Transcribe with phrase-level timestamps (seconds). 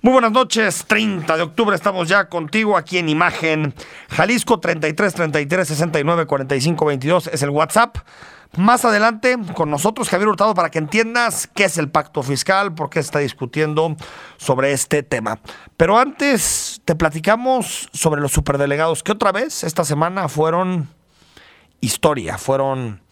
[0.00, 3.74] Muy buenas noches, 30 de octubre estamos ya contigo aquí en Imagen.
[4.08, 7.96] Jalisco 33 33 69 45 22 es el WhatsApp.
[8.56, 12.90] Más adelante con nosotros Javier Hurtado para que entiendas qué es el pacto fiscal, por
[12.90, 13.96] qué está discutiendo
[14.36, 15.40] sobre este tema.
[15.76, 20.88] Pero antes te platicamos sobre los superdelegados que otra vez esta semana fueron
[21.80, 23.02] historia, fueron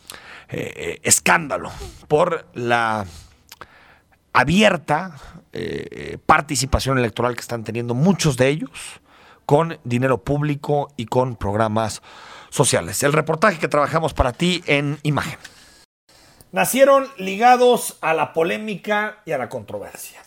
[0.51, 1.73] eh, eh, escándalo
[2.07, 3.07] por la
[4.37, 5.17] abierta
[5.55, 8.71] eh, participación electoral que están teniendo muchos de ellos
[9.47, 12.03] con dinero público y con programas
[12.51, 13.03] sociales.
[13.03, 15.39] El reportaje que trabajamos para ti en imagen.
[16.53, 20.23] Nacieron ligados a la polémica y a la controversia.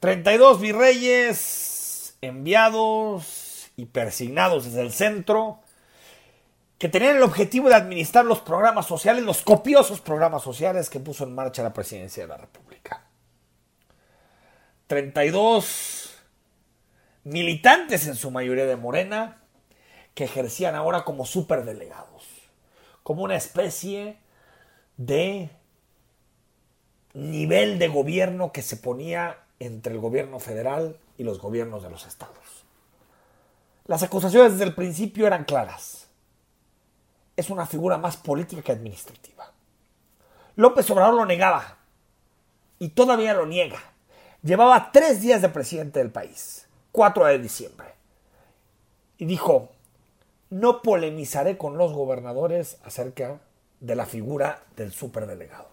[0.00, 5.60] 32 virreyes enviados y persignados desde el centro
[6.76, 11.24] que tenían el objetivo de administrar los programas sociales, los copiosos programas sociales que puso
[11.24, 12.65] en marcha la presidencia de la República.
[14.86, 16.14] 32
[17.24, 19.42] militantes en su mayoría de Morena
[20.14, 22.24] que ejercían ahora como superdelegados,
[23.02, 24.18] como una especie
[24.96, 25.50] de
[27.14, 32.06] nivel de gobierno que se ponía entre el gobierno federal y los gobiernos de los
[32.06, 32.64] estados.
[33.86, 36.08] Las acusaciones desde el principio eran claras.
[37.36, 39.52] Es una figura más política que administrativa.
[40.54, 41.78] López Obrador lo negaba
[42.78, 43.95] y todavía lo niega
[44.46, 47.88] Llevaba tres días de presidente del país, 4 de diciembre.
[49.18, 49.72] Y dijo,
[50.50, 53.40] no polemizaré con los gobernadores acerca
[53.80, 55.68] de la figura del superdelegado.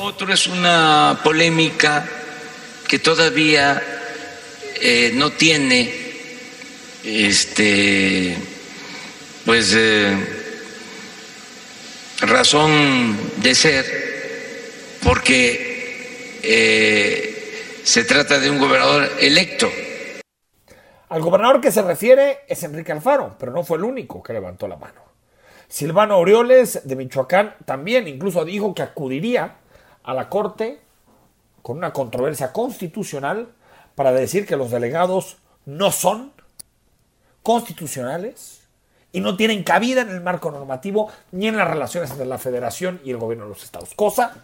[0.00, 2.06] Otro es una polémica
[2.86, 3.82] que todavía
[4.82, 5.90] eh, no tiene
[7.02, 8.36] este
[9.46, 10.14] pues eh,
[12.20, 17.29] razón de ser porque eh,
[17.84, 19.68] se trata de un gobernador electo.
[21.08, 24.68] Al gobernador que se refiere es Enrique Alfaro, pero no fue el único que levantó
[24.68, 25.00] la mano.
[25.68, 29.56] Silvano Aureoles de Michoacán también incluso dijo que acudiría
[30.02, 30.80] a la Corte
[31.62, 33.48] con una controversia constitucional
[33.94, 36.32] para decir que los delegados no son
[37.42, 38.62] constitucionales
[39.12, 43.00] y no tienen cabida en el marco normativo ni en las relaciones entre la federación
[43.04, 43.94] y el gobierno de los estados.
[43.94, 44.36] Cosa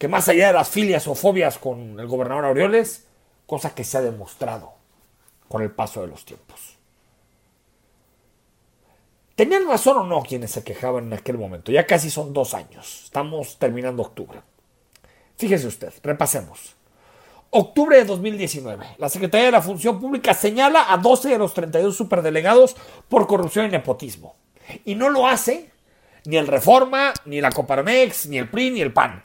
[0.00, 3.06] que más allá de las filias o fobias con el gobernador Aureoles,
[3.44, 4.72] cosa que se ha demostrado
[5.46, 6.78] con el paso de los tiempos.
[9.34, 11.70] ¿Tenían razón o no quienes se quejaban en aquel momento?
[11.70, 13.02] Ya casi son dos años.
[13.04, 14.40] Estamos terminando octubre.
[15.36, 16.76] Fíjese usted, repasemos.
[17.50, 18.94] Octubre de 2019.
[18.96, 22.74] La Secretaría de la Función Pública señala a 12 de los 32 superdelegados
[23.10, 24.34] por corrupción y nepotismo.
[24.86, 25.70] Y no lo hace
[26.24, 29.24] ni el Reforma, ni la Coparmex, ni el PRI, ni el PAN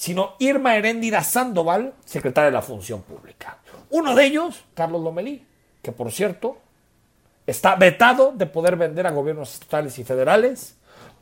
[0.00, 3.58] sino Irma Heréndira Sandoval, secretaria de la Función Pública.
[3.90, 5.46] Uno de ellos, Carlos Lomelí,
[5.82, 6.56] que por cierto
[7.46, 10.76] está vetado de poder vender a gobiernos estatales y federales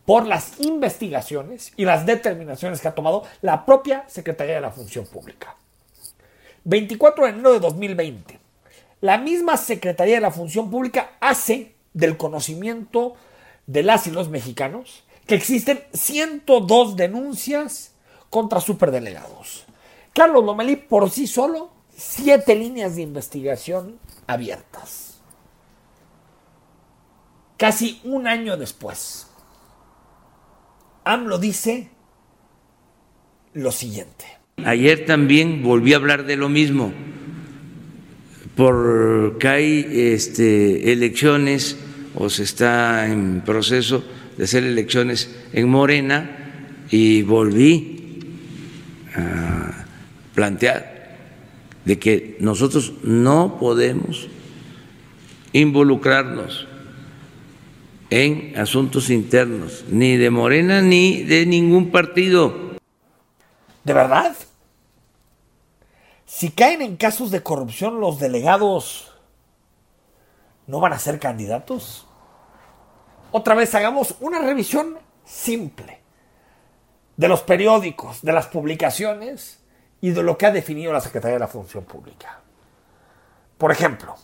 [0.04, 5.06] por las investigaciones y las determinaciones que ha tomado la propia Secretaría de la Función
[5.06, 5.56] Pública.
[6.62, 8.38] 24 de enero de 2020.
[9.00, 13.16] La misma Secretaría de la Función Pública hace del conocimiento
[13.66, 17.96] de las y los mexicanos que existen 102 denuncias
[18.30, 19.64] contra superdelegados.
[20.12, 25.20] Carlos Lomelí por sí solo, siete líneas de investigación abiertas.
[27.56, 29.28] Casi un año después,
[31.04, 31.90] AMLO dice
[33.54, 34.26] lo siguiente.
[34.64, 36.92] Ayer también volví a hablar de lo mismo,
[38.56, 41.78] porque hay este, elecciones
[42.14, 44.04] o se está en proceso
[44.36, 47.97] de hacer elecciones en Morena y volví
[50.34, 50.98] plantear
[51.84, 54.28] de que nosotros no podemos
[55.52, 56.66] involucrarnos
[58.10, 62.76] en asuntos internos, ni de Morena ni de ningún partido.
[63.84, 64.36] ¿De verdad?
[66.26, 69.12] Si caen en casos de corrupción los delegados,
[70.66, 72.06] ¿no van a ser candidatos?
[73.32, 75.98] Otra vez hagamos una revisión simple
[77.18, 79.58] de los periódicos, de las publicaciones
[80.00, 82.40] y de lo que ha definido la Secretaría de la Función Pública.
[83.58, 84.14] Por ejemplo,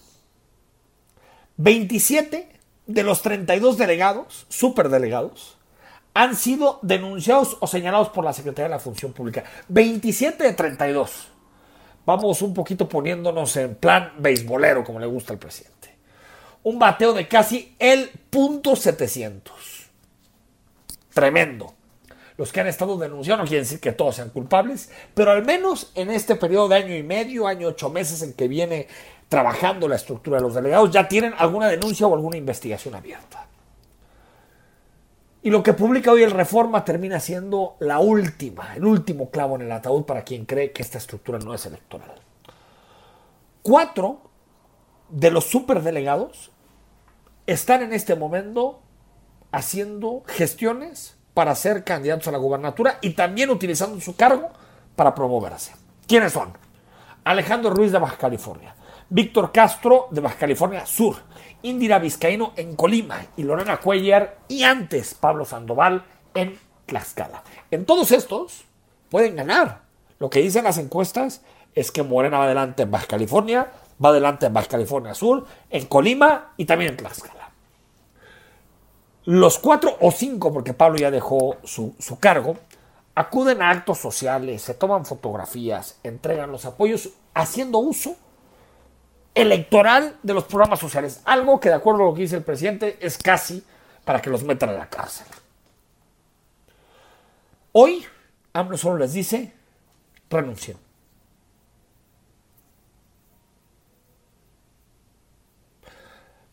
[1.56, 2.48] 27
[2.86, 5.58] de los 32 delegados, superdelegados,
[6.14, 9.42] han sido denunciados o señalados por la Secretaría de la Función Pública.
[9.68, 11.32] 27 de 32.
[12.06, 15.96] Vamos un poquito poniéndonos en plan beisbolero, como le gusta al presidente.
[16.62, 19.52] Un bateo de casi el punto 700.
[21.12, 21.73] Tremendo.
[22.36, 25.92] Los que han estado denunciando, no quiere decir que todos sean culpables, pero al menos
[25.94, 28.88] en este periodo de año y medio, año ocho meses en que viene
[29.28, 33.46] trabajando la estructura de los delegados, ya tienen alguna denuncia o alguna investigación abierta.
[35.42, 39.62] Y lo que publica hoy el Reforma termina siendo la última, el último clavo en
[39.62, 42.14] el ataúd para quien cree que esta estructura no es electoral.
[43.62, 44.22] Cuatro
[45.10, 46.50] de los superdelegados
[47.46, 48.80] están en este momento
[49.52, 54.50] haciendo gestiones para ser candidatos a la gubernatura y también utilizando su cargo
[54.96, 55.72] para promoverse.
[56.06, 56.56] ¿Quiénes son?
[57.24, 58.74] Alejandro Ruiz de Baja California,
[59.08, 61.16] Víctor Castro de Baja California Sur,
[61.62, 66.04] Indira Vizcaíno en Colima y Lorena Cuellar y antes Pablo Sandoval
[66.34, 67.42] en Tlaxcala.
[67.70, 68.64] En todos estos
[69.08, 69.82] pueden ganar.
[70.18, 71.42] Lo que dicen las encuestas
[71.74, 73.72] es que Morena va adelante en Baja California,
[74.02, 77.43] va adelante en Baja California Sur, en Colima y también en Tlaxcala.
[79.24, 82.58] Los cuatro o cinco, porque Pablo ya dejó su, su cargo,
[83.14, 88.16] acuden a actos sociales, se toman fotografías, entregan los apoyos, haciendo uso
[89.34, 91.20] electoral de los programas sociales.
[91.24, 93.64] Algo que, de acuerdo a lo que dice el presidente, es casi
[94.04, 95.26] para que los metan a la cárcel.
[97.72, 98.04] Hoy,
[98.52, 99.52] AMLO solo les dice,
[100.30, 100.83] renuncien.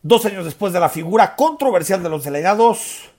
[0.04, 3.12] Dos años después de la figura controversial de los delegados,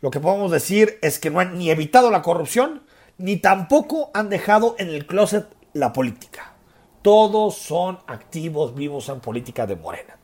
[0.00, 2.82] lo que podemos decir es que no han ni evitado la corrupción,
[3.18, 6.54] ni tampoco han dejado en el closet la política.
[7.02, 10.16] Todos son activos vivos en política de Morena.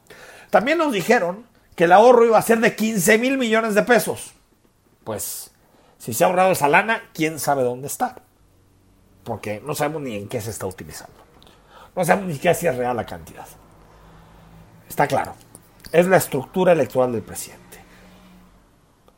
[0.51, 1.47] También nos dijeron
[1.77, 4.33] que el ahorro iba a ser de 15 mil millones de pesos.
[5.05, 5.53] Pues,
[5.99, 8.17] si se ha ahorrado esa lana, quién sabe dónde está.
[9.23, 11.15] Porque no sabemos ni en qué se está utilizando.
[11.95, 13.47] No sabemos ni siquiera si es real la cantidad.
[14.89, 15.35] Está claro
[15.93, 17.79] es la estructura electoral del presidente.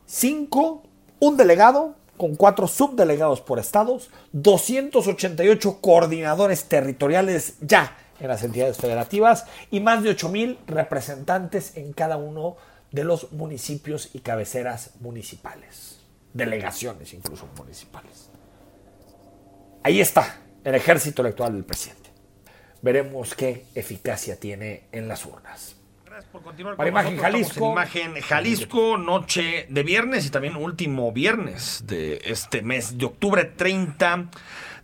[0.06, 0.82] Cinco,
[1.20, 9.46] un delegado con cuatro subdelegados por estados, 288 coordinadores territoriales ya en las entidades federativas
[9.70, 12.56] y más de 8 mil representantes en cada uno
[12.90, 16.00] de los municipios y cabeceras municipales,
[16.32, 18.28] delegaciones incluso municipales.
[19.82, 22.10] Ahí está el ejército electoral del presidente.
[22.82, 25.76] Veremos qué eficacia tiene en las urnas
[26.30, 27.72] por continuar Para Imagen Jalisco.
[27.72, 34.26] Imagen Jalisco, noche de viernes y también último viernes de este mes de octubre 30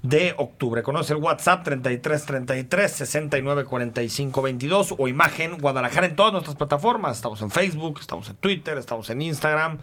[0.03, 0.83] de octubre.
[0.83, 7.17] Conoce el WhatsApp 3333 69 45 22 o Imagen Guadalajara en todas nuestras plataformas.
[7.17, 9.79] Estamos en Facebook, estamos en Twitter, estamos en Instagram.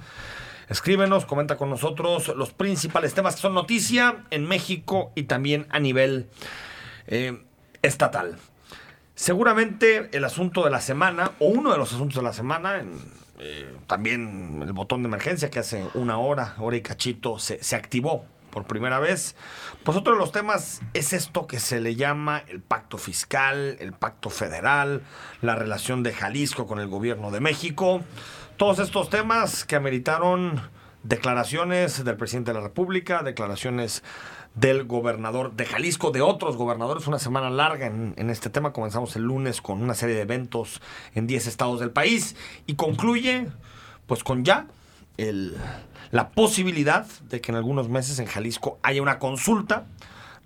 [0.68, 5.80] Escríbenos, comenta con nosotros los principales temas que son noticia en México y también a
[5.80, 6.28] nivel
[7.06, 7.40] eh,
[7.84, 8.40] estatal.
[9.16, 12.84] Seguramente el asunto de la semana, o uno de los asuntos de la semana,
[13.40, 17.78] eh, también el botón de emergencia que hace una hora, hora y cachito, se, se
[17.78, 19.36] activó por primera vez.
[19.84, 23.94] Pues otro de los temas es esto que se le llama el pacto fiscal, el
[23.94, 25.02] pacto federal,
[25.42, 28.02] la relación de Jalisco con el gobierno de México.
[28.58, 30.62] Todos estos temas que ameritaron
[31.04, 34.04] declaraciones del presidente de la República, declaraciones
[34.56, 37.08] del gobernador de Jalisco, de otros gobernadores.
[37.08, 38.74] Una semana larga en, este tema.
[38.74, 40.82] Comenzamos el lunes con una serie de eventos
[41.14, 42.36] en 10 estados del país
[42.66, 43.48] y concluye
[44.08, 44.68] pues con ya
[45.18, 45.56] el,
[46.12, 49.86] la posibilidad de que en algunos meses en Jalisco haya una consulta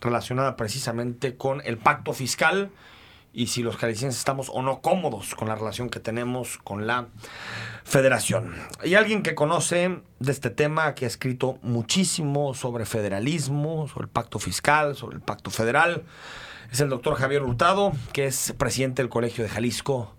[0.02, 2.72] relacionada precisamente con el pacto fiscal
[3.34, 7.08] y si los jaliscienses estamos o no cómodos con la relación que tenemos con la
[7.84, 8.56] federación.
[8.80, 14.10] Hay alguien que conoce de este tema, que ha escrito muchísimo sobre federalismo, sobre el
[14.10, 16.04] pacto fiscal, sobre el pacto federal.
[16.72, 20.16] Es el doctor Javier Hurtado, que es presidente del Colegio de Jalisco.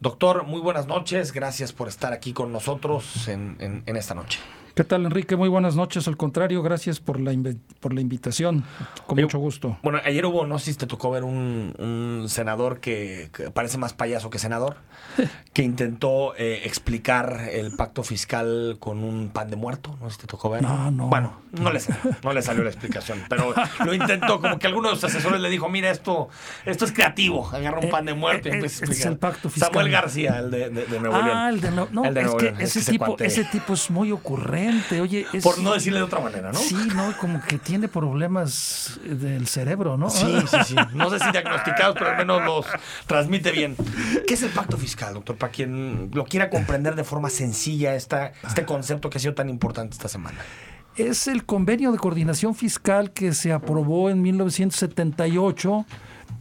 [0.00, 1.32] Doctor, muy buenas noches.
[1.32, 4.38] Gracias por estar aquí con nosotros en esta noche.
[4.74, 5.36] ¿Qué tal, Enrique?
[5.36, 6.08] Muy buenas noches.
[6.08, 7.34] Al contrario, gracias por la,
[7.80, 8.64] por la invitación.
[9.06, 9.76] Con mucho gusto.
[9.82, 14.30] Bueno, ayer hubo, no sé si te tocó ver un, senador que, parece más payaso
[14.30, 14.76] que senador,
[15.52, 19.98] que intentó eh, explicar el pacto fiscal con un pan de muerto.
[20.00, 20.62] No sé si te tocó ver.
[20.62, 21.08] No, no.
[21.08, 21.80] Bueno, no le,
[22.24, 24.40] no le salió la explicación, pero lo intentó.
[24.40, 26.30] Como que alguno de los asesores le dijo: Mira, esto,
[26.64, 27.46] esto es creativo.
[27.52, 29.06] Agarra un pan de muerto y eh, empieza a explicar.
[29.06, 29.70] Es el pacto fiscal.
[29.70, 31.36] Samuel García, el de, de, Nuevo León.
[31.36, 34.12] Ah, el de, no, el de Nuevo es que ese, tipo, ese tipo es muy
[34.12, 34.61] ocurrente
[35.00, 36.58] Oye, Por no decirle de otra manera, ¿no?
[36.58, 40.10] Sí, no, como que tiene problemas del cerebro, ¿no?
[40.10, 40.74] Sí, sí, sí.
[40.94, 42.66] No sé si diagnosticados, pero al menos los
[43.06, 43.76] transmite bien.
[44.26, 45.36] ¿Qué es el pacto fiscal, doctor?
[45.36, 49.48] Para quien lo quiera comprender de forma sencilla esta, este concepto que ha sido tan
[49.48, 50.38] importante esta semana.
[50.96, 55.86] Es el convenio de coordinación fiscal que se aprobó en 1978.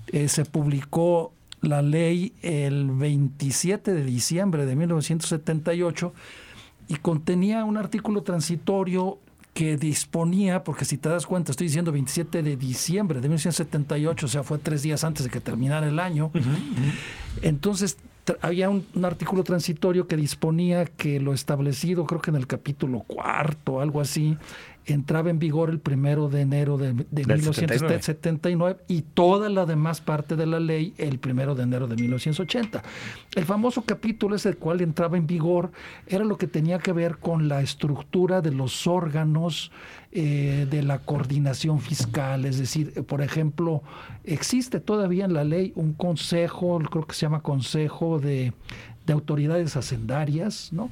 [0.07, 6.13] Eh, se publicó la ley el 27 de diciembre de 1978
[6.91, 9.17] y contenía un artículo transitorio
[9.53, 14.29] que disponía, porque si te das cuenta, estoy diciendo 27 de diciembre de 1978, o
[14.29, 16.31] sea, fue tres días antes de que terminara el año.
[17.41, 17.95] Entonces,
[18.41, 23.79] había un, artículo transitorio que disponía que lo establecido, creo que en el capítulo cuarto,
[23.79, 24.37] algo así,
[24.85, 30.45] entraba en vigor el primero de enero de, 1979 y toda la demás parte de
[30.45, 32.83] la ley el primero de enero de 1980.
[33.35, 35.71] El famoso capítulo ese el cual entraba en vigor
[36.07, 39.71] era lo que tenía que ver con la estructura de los órganos
[40.11, 43.81] eh, de la coordinación fiscal, es decir, por ejemplo,
[44.25, 48.51] existe todavía en la ley un consejo, creo que se llama Consejo de,
[49.05, 50.89] de Autoridades Hacendarias, ¿no?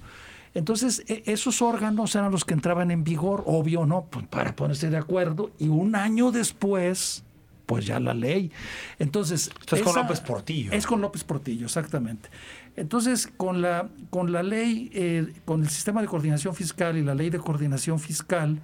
[0.53, 4.05] Entonces, e, esos órganos eran los que entraban en vigor, obvio, ¿no?
[4.09, 5.51] Pues para ponerse de acuerdo.
[5.59, 7.23] Y un año después,
[7.65, 8.51] pues ya la ley.
[8.97, 9.51] Entonces.
[9.59, 10.71] Esto es con López Portillo.
[10.71, 12.29] Es con López Portillo, exactamente.
[12.75, 17.13] Entonces, con la, con la ley, eh, con el sistema de coordinación fiscal y la
[17.13, 18.59] ley de coordinación fiscal,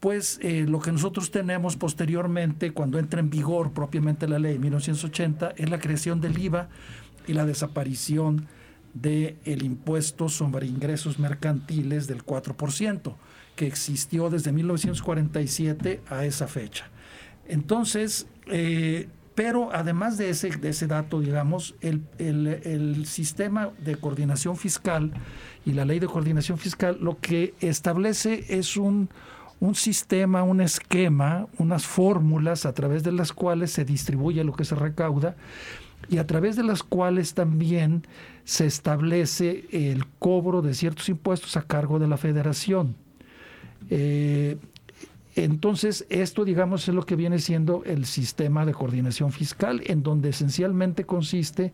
[0.00, 4.58] pues eh, lo que nosotros tenemos posteriormente, cuando entra en vigor propiamente la ley de
[4.58, 6.68] 1980, es la creación del IVA
[7.26, 8.46] y la desaparición
[8.94, 13.14] del el impuesto sobre ingresos mercantiles del 4%,
[13.56, 16.88] que existió desde 1947 a esa fecha.
[17.46, 24.56] Entonces, eh, pero además de ese, de ese dato, digamos, el, el, sistema de coordinación
[24.56, 25.12] fiscal
[25.66, 29.08] y la ley de coordinación fiscal lo que establece es un,
[29.58, 34.64] un sistema, un esquema, unas fórmulas a través de las cuales se distribuye lo que
[34.64, 35.36] se recauda
[36.08, 38.06] y a través de las cuales también
[38.44, 42.94] se establece el cobro de ciertos impuestos a cargo de la federación.
[43.90, 44.56] Eh,
[45.36, 50.28] entonces, esto, digamos, es lo que viene siendo el sistema de coordinación fiscal, en donde
[50.28, 51.72] esencialmente consiste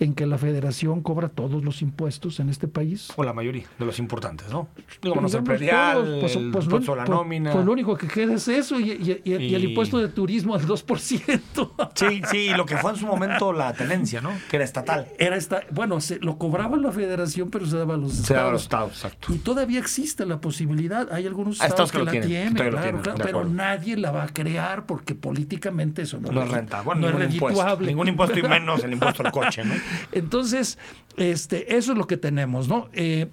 [0.00, 3.12] en que la federación cobra todos los impuestos en este país.
[3.16, 4.68] O la mayoría de los importantes, ¿no?
[5.00, 7.52] Digo, pues, el predial, pues, pues, a la nómina.
[7.52, 11.70] Pues lo único que queda es eso y, el impuesto de turismo al 2%.
[11.94, 14.30] Sí, sí, lo que fue en su momento la tenencia, ¿no?
[14.50, 15.06] Que era estatal.
[15.18, 18.26] Era esta, bueno, se, lo cobraba la federación, pero se daba a los estados.
[18.26, 19.32] Se daba a los estados, exacto.
[19.32, 24.10] Y todavía existe la posibilidad, hay algunos estados, que, la tienen, claro, pero nadie la
[24.10, 26.94] va a crear porque políticamente eso no, no es rentable.
[27.00, 29.74] no es impuesto, ningún impuesto y menos el impuesto al coche, ¿no?
[30.12, 30.78] Entonces,
[31.16, 32.88] este, eso es lo que tenemos, ¿no?
[32.92, 33.28] Eh,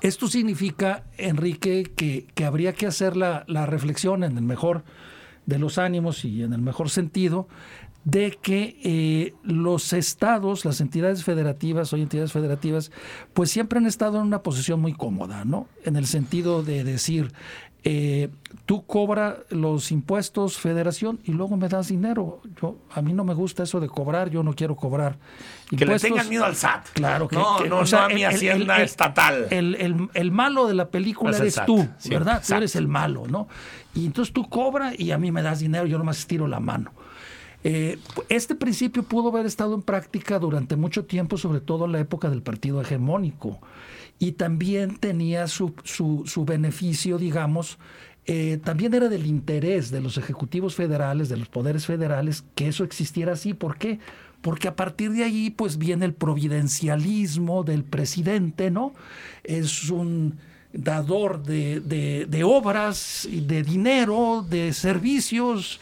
[0.00, 4.84] esto significa, Enrique, que, habría que hacer la, reflexión en el mejor
[5.46, 7.48] de los ánimos y en el mejor sentido
[8.04, 12.92] de que eh, los estados, las entidades federativas o entidades federativas,
[13.32, 15.68] pues siempre han estado en una posición muy cómoda, ¿no?
[15.84, 17.32] En el sentido de decir,
[17.86, 18.30] eh,
[18.64, 22.40] tú cobras los impuestos, federación, y luego me das dinero.
[22.60, 25.18] Yo, a mí no me gusta eso de cobrar, yo no quiero cobrar.
[25.68, 26.88] Que le tengan miedo al SAT.
[26.94, 29.48] Claro que no, no, a mi hacienda estatal.
[29.50, 32.42] El, malo de la película eres tú, ¿verdad?
[32.46, 33.48] tú eres el malo, ¿no?
[33.94, 36.92] Y entonces tú cobras y a mí me das dinero, yo nomás estiro la mano.
[37.66, 37.98] Eh,
[38.28, 42.28] este principio pudo haber estado en práctica durante mucho tiempo, sobre todo en la época
[42.28, 43.60] del partido hegemónico
[44.18, 47.78] y también tenía su, su, beneficio, digamos,
[48.26, 52.84] eh, también era del interés de los ejecutivos federales, de los poderes federales, que eso
[52.84, 53.54] existiera así.
[53.54, 53.98] ¿Por qué?
[54.40, 58.94] Porque a partir de ahí, pues viene el providencialismo del presidente, ¿no?
[59.42, 60.38] Es un
[60.72, 65.80] dador de, de, de obras, de dinero, de servicios,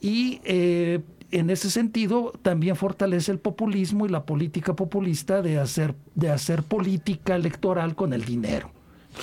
[0.00, 5.94] y eh, en ese sentido también fortalece el populismo y la política populista de hacer,
[6.14, 8.70] de hacer política electoral con el dinero.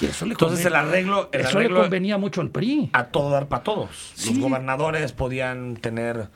[0.01, 2.89] eso le Entonces el arreglo, eso le convenía mucho al PRI.
[2.93, 4.13] A todo dar para todos.
[4.25, 6.29] Los gobernadores podían tener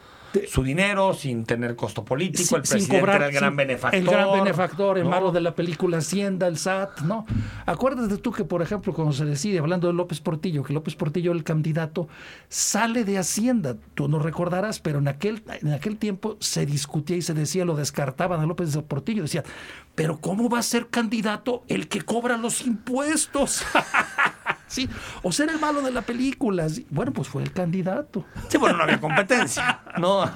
[0.48, 2.56] su dinero sin tener costo político.
[2.56, 4.00] el presidente era el gran benefactor.
[4.00, 7.26] El gran benefactor, el malo de la película Hacienda, el SAT, ¿no?
[7.66, 11.32] Acuérdate tú que, por ejemplo, cuando se decide, hablando de López Portillo, que López Portillo,
[11.32, 12.08] el candidato,
[12.50, 13.76] sale de Hacienda.
[13.96, 17.76] Tú no recordarás, pero en aquel, en aquel tiempo se discutía y se decía, lo
[17.76, 19.24] descartaban a López Portillo.
[19.24, 19.44] Decía,
[19.96, 23.64] pero ¿cómo va a ser candidato el que cobra los impuestos?
[24.68, 24.90] Sí,
[25.24, 26.68] o ser el malo de la película.
[26.90, 28.26] Bueno, pues fue el candidato.
[28.50, 29.82] Sí, bueno, no había competencia.
[29.98, 30.30] No,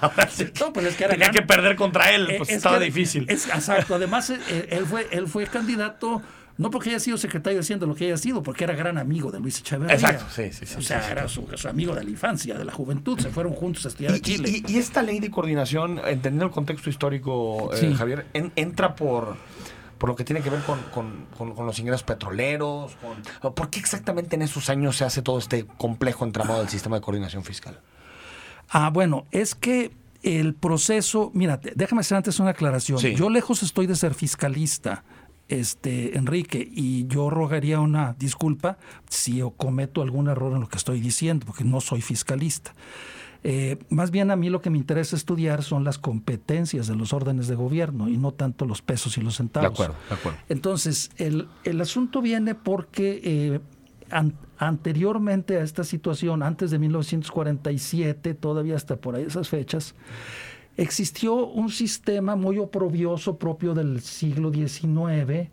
[0.74, 3.28] pues es que tenía que perder contra él, pues estaba difícil.
[3.30, 6.22] exacto, además eh, él fue, él fue candidato
[6.62, 9.40] no porque haya sido secretario haciendo lo que haya sido, porque era gran amigo de
[9.40, 9.96] Luis Echeverría.
[9.96, 10.76] Exacto, sí, sí, sí.
[10.78, 13.88] O sea, era su, amigo de la infancia, de la juventud, se fueron juntos a
[13.88, 14.62] estudiar a Chile.
[14.68, 19.38] Y, esta ley de coordinación, entendiendo el contexto histórico, eh, Javier, entra por
[20.02, 22.98] por lo que tiene que ver con, los ingresos petroleros.
[23.54, 27.04] ¿Por qué exactamente en esos años se hace todo este complejo entramado del sistema de
[27.04, 27.80] coordinación fiscal?
[28.70, 29.92] Ah, bueno, es que
[30.24, 32.98] el proceso, mira, déjame hacer antes una aclaración.
[32.98, 35.04] Yo lejos estoy de ser fiscalista.
[35.50, 41.00] este, Enrique, y yo rogaría una disculpa si cometo algún error en lo que estoy
[41.00, 42.74] diciendo, porque no soy fiscalista.
[43.44, 47.12] Eh, más bien a mí lo que me interesa estudiar son las competencias de los
[47.12, 49.70] órdenes de gobierno y no tanto los pesos y los centavos.
[49.70, 50.40] De acuerdo, de acuerdo.
[50.48, 53.60] Entonces, el, el asunto viene porque eh,
[54.58, 59.96] anteriormente a esta situación, antes de 1947, todavía hasta por ahí esas fechas,
[60.78, 65.50] existió un sistema muy oprobioso propio del siglo XIX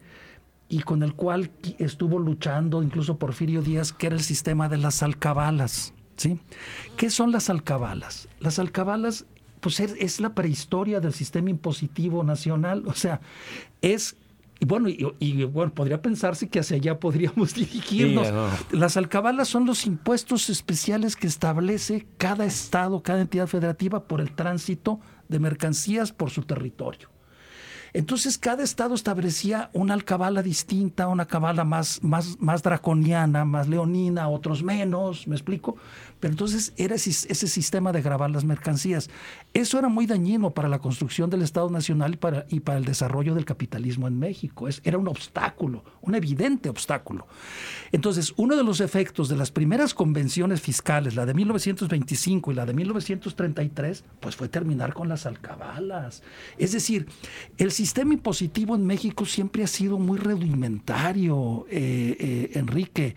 [0.69, 5.03] y con el cual estuvo luchando incluso Porfirio Díaz, que era el sistema de las
[5.03, 5.95] alcabalas.
[6.19, 6.39] ¿Sí?
[6.97, 8.29] ¿Qué son las alcabalas?
[8.41, 9.25] Las alcabalas
[9.61, 13.21] pues es, la prehistoria del sistema impositivo nacional, o sea,
[13.83, 14.17] es
[14.61, 18.27] y bueno, y, bueno, podría pensarse que hacia allá podríamos dirigirnos.
[18.73, 24.33] Las alcabalas son los impuestos especiales que establece cada estado, cada entidad federativa por el
[24.35, 24.99] tránsito
[25.29, 27.09] de mercancías por su territorio.
[27.93, 34.29] Entonces cada estado establecía una alcabala distinta, una alcabala más, más, más draconiana, más leonina,
[34.29, 35.77] otros menos, ¿me explico?
[36.21, 37.13] Pero entonces era ese,
[37.49, 39.09] sistema de grabar las mercancías.
[39.55, 42.85] Eso era muy dañino para la construcción del Estado Nacional y para, y para el
[42.85, 44.69] desarrollo del capitalismo en México.
[44.69, 47.27] Es, era un obstáculo, un evidente obstáculo.
[47.93, 52.67] Entonces, uno de los efectos de las primeras convenciones fiscales, la de 1925 y la
[52.67, 56.23] de 1933, pues fue terminar con las alcabalas.
[56.59, 57.07] Es decir,
[57.59, 63.17] el sistema impositivo en México siempre ha sido muy rudimentario, eh, eh, Enrique.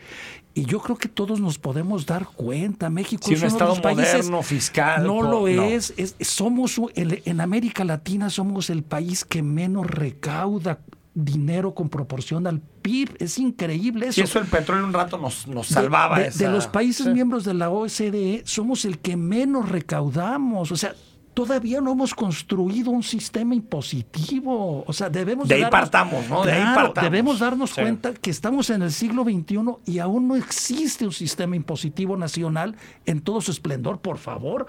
[0.54, 2.90] Y yo creo que todos nos podemos dar cuenta.
[2.90, 5.08] México es un estado moderno, fiscal.
[5.08, 5.94] No lo es.
[6.20, 10.80] Somos en América Latina somos el país que menos recauda
[11.13, 13.16] dinero con proporción al PIB.
[13.20, 14.22] Es increíble eso.
[14.22, 16.20] Y eso el petróleo un rato nos, nos salvaba.
[16.20, 20.72] De, los países miembros de la OCDE, somos el que menos recaudamos.
[20.72, 20.96] O sea,
[21.34, 24.84] todavía no hemos construido un sistema impositivo.
[24.86, 25.48] O sea, debemos...
[25.48, 26.44] De ahí partamos, ¿no?
[26.44, 27.12] De ahí partamos.
[27.12, 31.56] Debemos darnos cuenta que estamos en el siglo XXI y aún no existe un sistema
[31.56, 34.00] impositivo nacional en todo su esplendor.
[34.00, 34.68] Por favor,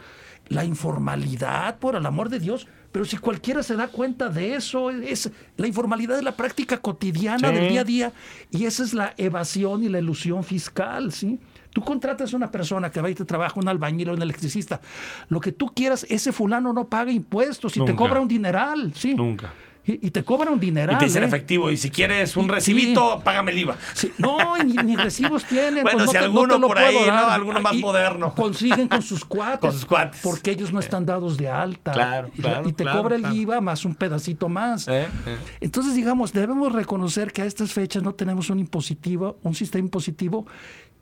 [0.49, 2.67] la informalidad, por el amor de Dios.
[2.93, 7.51] Pero si cualquiera se da cuenta de eso, es la informalidad de la práctica cotidiana
[7.51, 8.13] del día a día
[8.51, 11.41] y esa es la evasión y la ilusión fiscal, ¿sí?
[11.73, 14.81] Tú contratas a una persona que va y te trabaja, un albañil o un electricista.
[15.29, 19.15] Lo que tú quieras, ese fulano no paga impuestos y te cobra un dineral, ¿sí?
[19.15, 19.53] Nunca.
[19.85, 20.95] Y, te cobra un dineral.
[20.95, 21.27] Y te dicen ¿eh?
[21.27, 21.69] efectivo.
[21.69, 23.77] Y si quieres un recibito, págame el IVA.
[24.17, 25.83] No, ni, recibos tienen.
[25.83, 27.27] bueno, pues si alguno por ahí, ¿no?
[27.27, 28.33] Alguno más moderno.
[28.33, 29.59] Consiguen con sus cuates.
[29.59, 30.21] con sus cuates.
[30.23, 31.91] Porque ellos no están dados de alta.
[31.91, 32.69] Claro, claro.
[32.69, 34.87] Y te cobra el IVA más un pedacito más.
[34.87, 35.37] Eh, eh.
[35.61, 40.47] Entonces, digamos, debemos reconocer que a estas fechas no tenemos un impositivo, un sistema impositivo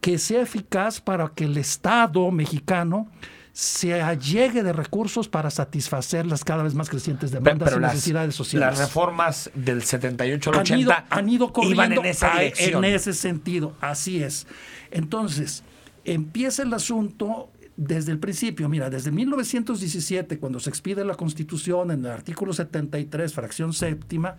[0.00, 3.08] que sea eficaz para que el Estado mexicano
[3.52, 8.70] se allegue de recursos para satisfacer las cada vez más crecientes demandas y necesidades sociales.
[8.70, 14.46] Las reformas del 78 al 80 han ido, en esa En ese sentido, así es.
[14.90, 15.64] Entonces,
[16.04, 22.04] empieza el asunto desde el principio, mira, desde 1917, cuando se expide la Constitución en
[22.04, 24.36] el artículo 73, fracción séptima,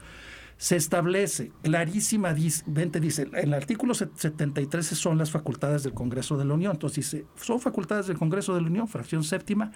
[0.62, 6.54] se establece clarísimamente, dice, en el artículo 73 son las facultades del Congreso de la
[6.54, 6.74] Unión.
[6.74, 9.72] Entonces dice, son facultades del Congreso de la Unión, fracción séptima,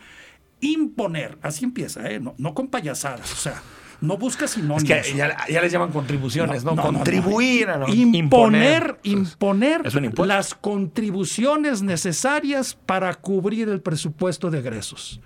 [0.62, 2.19] imponer, así empieza, ¿eh?
[2.19, 3.63] no, con payasadas, o sea,
[4.00, 4.84] no busca sinónimos.
[4.84, 6.76] Es que ya, les llaman contribuciones, ¿no?
[6.76, 15.19] Contribuir a imponer, imponer, las contribuciones necesarias para cubrir el presupuesto de egresos.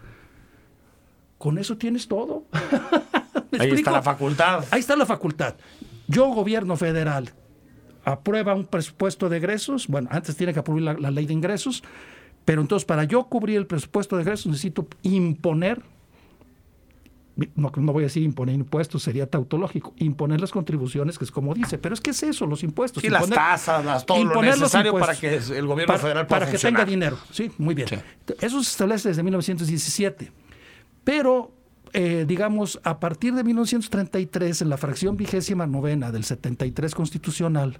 [1.37, 2.45] Con eso tienes todo.
[3.57, 4.65] Ahí está la facultad.
[4.71, 5.55] Ahí está la facultad.
[6.07, 7.31] Yo, gobierno federal,
[8.03, 9.87] aprueba un presupuesto de egresos.
[9.87, 11.83] Bueno, antes tiene que aprobar la, ley de ingresos.
[12.45, 15.81] Pero entonces, para yo cubrir el presupuesto de egresos, necesito imponer
[17.55, 19.93] no, no, voy a decir imponer impuestos, sería tautológico.
[19.97, 21.77] Imponer las contribuciones, que es como dice.
[21.77, 23.01] Pero es que es eso, los impuestos.
[23.01, 26.57] Y las tasas, las, todo lo necesario para que el gobierno federal pueda Para que
[26.57, 27.17] tenga dinero.
[27.31, 27.87] Sí, muy bien.
[28.41, 30.31] Eso se establece desde 1917.
[31.03, 31.53] Pero
[31.93, 37.77] eh, digamos, a partir de 1933, en la fracción vigésima novena del 73 constitucional,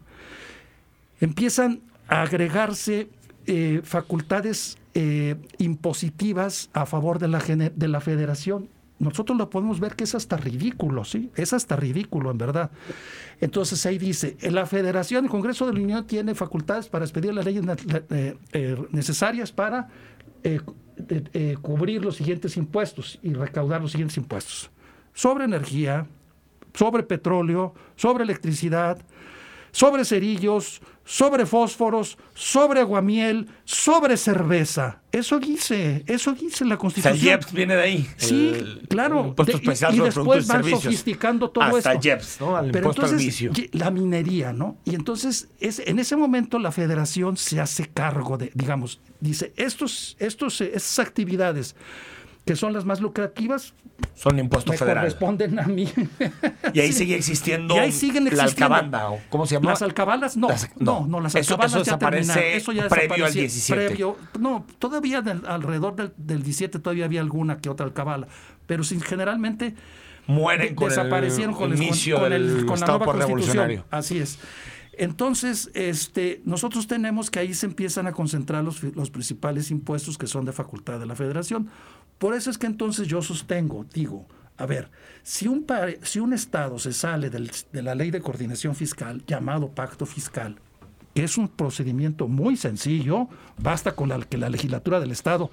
[1.20, 3.10] empiezan a agregarse
[3.46, 8.68] eh, facultades eh, impositivas a favor de la, de la federación.
[8.98, 11.32] Nosotros lo podemos ver que es hasta ridículo, ¿sí?
[11.36, 12.72] Es hasta ridículo, en verdad.
[13.40, 17.46] Entonces ahí dice, la Federación, el Congreso de la Unión tiene facultades para expedir las
[17.46, 17.64] leyes
[18.92, 19.88] necesarias para
[21.08, 24.70] eh, cubrir los siguientes impuestos y recaudar los siguientes impuestos.
[25.14, 26.08] Sobre energía,
[26.74, 29.00] sobre petróleo, sobre electricidad,
[29.72, 35.02] sobre cerillos, sobre fósforos, sobre aguamiel, sobre cerveza.
[35.12, 37.18] Eso dice, eso dice la Constitución.
[37.18, 38.10] JEPS viene de ahí.
[38.18, 38.54] Sí,
[38.88, 39.34] claro.
[39.36, 42.02] y, después van sofisticando todo Hasta esto.
[42.04, 42.56] JEPS, ¿no?
[42.56, 44.78] Al Pero entonces, la minería, ¿no?
[44.86, 50.16] Y entonces, es, en ese momento la federación se hace cargo de, digamos, dice, estos,
[50.20, 51.76] estos, estas actividades
[52.46, 53.74] que son las más lucrativas,
[54.16, 55.14] son impuestos federales.
[55.14, 55.88] corresponden a mí.
[56.74, 58.70] Y ahí sigue existiendo y ahí siguen existiendo.
[58.70, 59.72] la alcabanda, ¿cómo se llama?
[59.72, 63.86] Las alcabalas, no, no, no, las alcabalas eso, desaparece Eso ya previo al 17.
[63.88, 68.28] Previo, no, todavía alrededor del, del, 17 todavía había alguna que otra alcabala,
[68.68, 69.76] pero sin, generalmente
[70.28, 73.84] mueren con desaparecieron el con, inicio con, el, con la nueva constitución.
[73.90, 74.40] Así es.
[74.94, 80.28] Entonces, este, nosotros tenemos que ahí se empiezan a concentrar los, los principales impuestos que
[80.28, 81.70] son de facultad de la federación.
[82.20, 84.28] Por eso es que entonces yo sostengo, digo,
[84.58, 84.92] a ver,
[85.24, 85.66] si un,
[86.04, 90.58] si un Estado se sale de la ley de coordinación fiscal, llamado pacto fiscal,
[91.16, 95.50] que es un procedimiento muy sencillo, basta con la, que la legislatura del Estado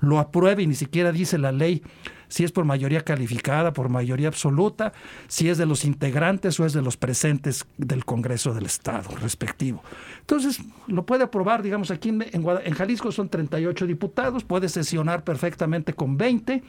[0.00, 1.82] lo apruebe y ni siquiera dice la ley
[2.30, 4.94] si es por mayoría calificada, por mayoría absoluta,
[5.28, 9.82] si es de los integrantes o es de los presentes del Congreso del Estado respectivo.
[10.20, 15.92] Entonces, lo puede aprobar, digamos, aquí en, en Jalisco son 38 diputados, puede sesionar perfectamente
[15.92, 16.62] con 20,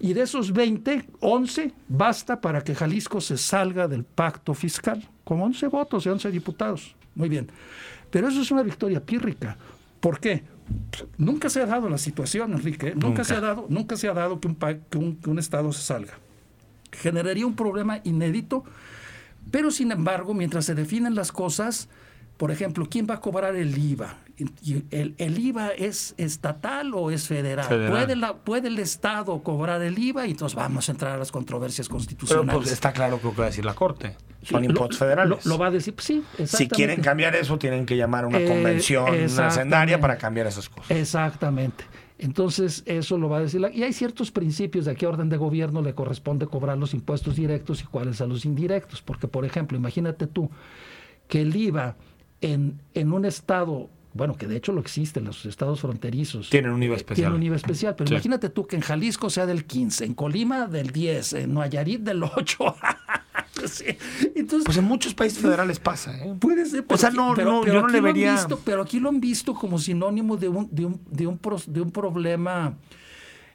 [0.00, 5.40] y de esos 20, 11 basta para que Jalisco se salga del pacto fiscal, con
[5.40, 6.96] 11 votos y 11 diputados.
[7.14, 7.48] Muy bien.
[8.10, 9.56] Pero eso es una victoria pírrica.
[10.00, 10.44] ¿Por qué?
[11.18, 12.94] Nunca se ha dado la situación, Enrique.
[12.94, 14.56] Nunca, se ha dado, nunca se ha dado que un,
[15.16, 16.14] que un, Estado se salga.
[16.92, 18.64] Generaría un problema inédito,
[19.50, 21.88] pero sin embargo, mientras se definen las cosas,
[22.36, 24.18] por ejemplo, ¿quién va a cobrar el IVA?
[24.36, 27.66] ¿El, el IVA es estatal o es federal?
[27.68, 30.26] ¿Puede, la, ¿Puede el Estado cobrar el IVA?
[30.26, 32.46] Y entonces vamos a entrar a las controversias constitucionales.
[32.48, 34.16] Pero pues está claro que lo que va a decir la Corte.
[34.42, 35.46] Son impuestos federales.
[35.46, 36.22] Lo, va a decir, sí.
[36.44, 39.06] Si quieren cambiar eso, tienen que llamar a una eh, convención
[39.38, 40.90] hacendaria para cambiar esas cosas.
[40.90, 41.84] Exactamente.
[42.18, 43.60] Entonces, eso lo va a decir.
[43.60, 46.92] La, y hay ciertos principios de a qué orden de gobierno le corresponde cobrar los
[46.92, 49.00] impuestos directos y cuáles a los indirectos.
[49.00, 50.50] Porque, por ejemplo, imagínate tú
[51.28, 51.96] que el IVA
[52.40, 56.48] en, en un estado bueno, que de hecho lo existe, los estados fronterizos.
[56.48, 57.16] Tienen un IVA especial.
[57.16, 60.68] Tienen un IVA especial, pero imagínate tú que en Jalisco sea del 15, en Colima
[60.68, 62.76] del 10, en Nayarit del 8.
[64.34, 66.34] Entonces, pues en muchos países federales pasa, ¿eh?
[66.38, 66.84] Puede ser.
[66.88, 68.34] o sea, no, no yo no le vería...
[68.34, 71.80] Visto, pero aquí lo han visto como sinónimo de un, de un, de un, de
[71.80, 72.74] un problema,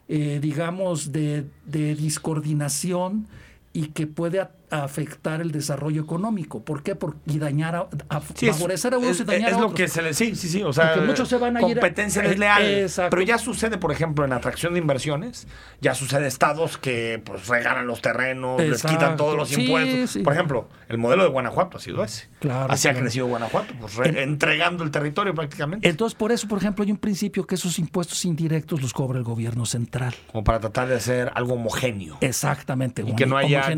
[0.10, 3.28] eh, digamos, de, de discoordinación
[3.72, 4.42] y que puede
[4.72, 6.64] afectar el desarrollo económico.
[6.64, 6.96] ¿Por qué?
[6.96, 7.76] Por, y dañar
[8.10, 9.72] a, favorecer a unos y dañar es a otros.
[9.72, 12.28] lo que se le sí, sí, sí, o sea, muchos se van a competencia ir
[12.28, 13.10] a, desleal.
[13.10, 15.48] Pero ya sucede, por ejemplo, en atracción de inversiones,
[15.82, 20.22] ya sucede estados que pues regalan los terrenos, les quitan todos los impuestos.
[20.24, 22.28] Por ejemplo, el modelo de Guanajuato ha sido ese.
[22.40, 25.88] Claro, Así ha crecido Guanajuato, pues entregando el territorio prácticamente.
[25.88, 29.24] Entonces, por eso, por ejemplo, hay un principio que esos impuestos indirectos los cobra el
[29.24, 30.14] gobierno central.
[30.32, 32.18] Como para tratar de hacer algo homogéneo.
[32.22, 33.04] Exactamente.
[33.06, 33.70] Y que no haya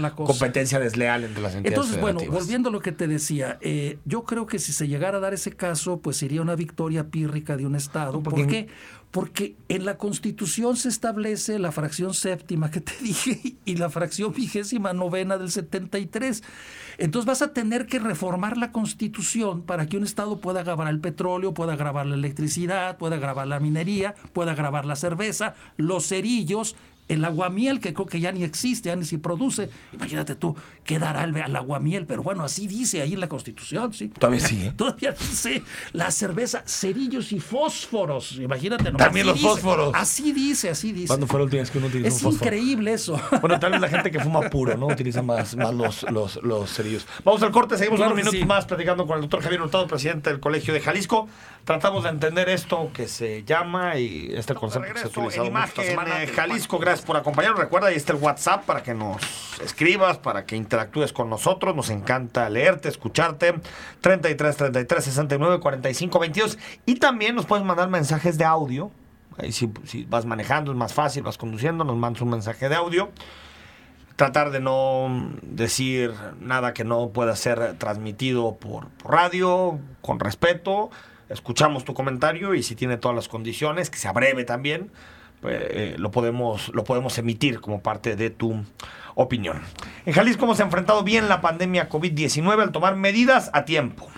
[0.00, 3.58] la cosa competencia desleal entre las entidades Entonces, bueno, volviendo a lo que te decía,
[3.60, 7.08] eh, yo creo que si se llegara a dar ese caso, pues sería una victoria
[7.08, 8.22] pírrica de un Estado.
[8.22, 8.68] ¿Por qué?
[9.10, 14.32] Porque en la Constitución se establece la fracción séptima que te dije y la fracción
[14.32, 16.42] vigésima novena del 73.
[16.98, 21.00] Entonces vas a tener que reformar la Constitución para que un Estado pueda grabar el
[21.00, 26.76] petróleo, pueda grabar la electricidad, pueda grabar la minería, pueda grabar la cerveza, los cerillos
[27.10, 29.68] el aguamiel, que creo que ya ni existe, ya ni se produce.
[29.92, 32.06] Imagínate tú, ¿qué dará el, al aguamiel?
[32.06, 34.08] Pero bueno, así dice ahí en la Constitución, ¿sí?
[34.08, 34.72] Todavía sí, ¿eh?
[34.76, 38.36] Todavía dice la cerveza, cerillos y fósforos.
[38.36, 38.92] Imagínate.
[38.92, 39.92] También los fósforos.
[39.94, 41.08] Así dice, así dice.
[41.08, 42.50] ¿Cuándo fue la última vez que uno utilizó es un fósforo?
[42.50, 43.20] Es increíble eso.
[43.40, 44.86] Bueno, tal vez la gente que fuma puro, ¿no?
[44.86, 47.06] Utiliza más, más los, los, los cerillos.
[47.24, 50.40] Vamos al corte, seguimos unos minutos más platicando con el doctor Javier Hurtado, presidente del
[50.40, 51.26] Colegio de Jalisco.
[51.64, 55.50] Tratamos de entender esto que se llama y este concepto que se ha utilizado en
[55.50, 56.14] imagen, semana.
[56.34, 57.60] Jalisco, gracias por acompañarnos.
[57.60, 59.20] Recuerda, ahí está el WhatsApp para que nos
[59.60, 61.74] escribas, para que interactúes con nosotros.
[61.74, 63.54] Nos encanta leerte, escucharte.
[64.00, 66.58] 33 33 69 45 22.
[66.86, 68.90] Y también nos puedes mandar mensajes de audio.
[69.38, 69.70] Ahí si,
[70.08, 73.10] vas manejando es más fácil, vas conduciendo, nos mandas un mensaje de audio
[74.16, 80.90] tratar de no decir nada que no pueda ser transmitido por, radio, con respeto.
[81.30, 84.90] Escuchamos tu comentario y si tiene todas las condiciones, que se abreve también,
[85.42, 88.62] eh, lo, podemos, lo podemos emitir como parte de tu
[89.14, 89.60] opinión.
[90.06, 94.08] En Jalisco hemos enfrentado bien la pandemia COVID-19 al tomar medidas a tiempo.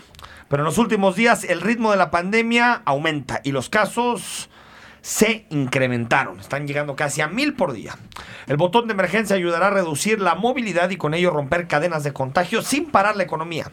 [0.49, 4.51] Pero en los últimos días el ritmo de la pandemia aumenta y los casos
[5.01, 6.41] se incrementaron.
[6.41, 7.97] Están llegando casi a mil por día.
[8.47, 12.13] El botón de emergencia ayudará a reducir la movilidad y con ello romper cadenas de
[12.13, 13.71] contagio sin parar la economía.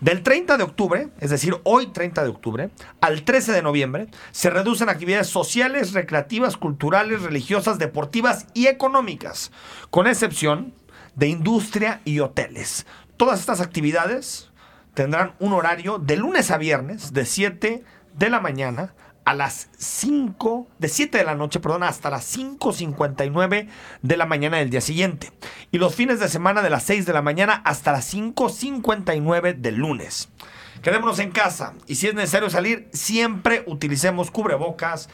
[0.00, 2.70] Del 30 de octubre, es decir, hoy 30 de octubre,
[3.02, 9.52] al 13 de noviembre, se reducen actividades sociales, recreativas, culturales, religiosas, deportivas y económicas,
[9.90, 10.72] con excepción
[11.16, 12.86] de industria y hoteles.
[13.18, 14.50] Todas estas actividades
[14.94, 17.84] tendrán un horario de lunes a viernes de 7
[18.16, 18.94] de la mañana
[19.30, 23.68] a las 5, de 7 de la noche, perdón, hasta las 5.59
[24.02, 25.30] de la mañana del día siguiente.
[25.70, 29.76] Y los fines de semana de las 6 de la mañana hasta las 5.59 del
[29.76, 30.30] lunes.
[30.82, 35.08] Quedémonos en casa y si es necesario salir, siempre utilicemos cubrebocas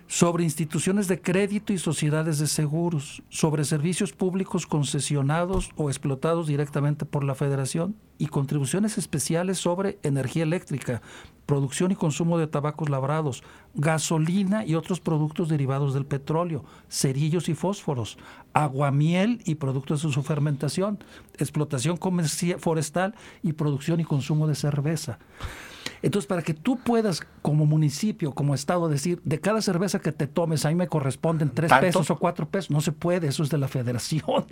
[0.06, 7.04] sobre instituciones de crédito y sociedades de seguros, sobre servicios públicos concesionados o explotados directamente
[7.04, 11.02] por la Federación y contribuciones especiales sobre energía eléctrica,
[11.46, 13.42] producción y consumo de tabacos labrados,
[13.74, 18.18] gasolina y otros productos derivados del petróleo, cerillos y fósforos,
[18.52, 20.98] aguamiel y productos de su fermentación,
[21.38, 21.98] explotación
[22.58, 25.18] forestal y producción y consumo de cerveza.
[26.02, 30.26] Entonces, para que tú puedas, como municipio, como estado, decir, de cada cerveza que te
[30.26, 33.58] tomes, ahí me corresponden tres pesos o cuatro pesos, no se puede, eso es de
[33.58, 34.22] la federación.
[34.26, 34.46] o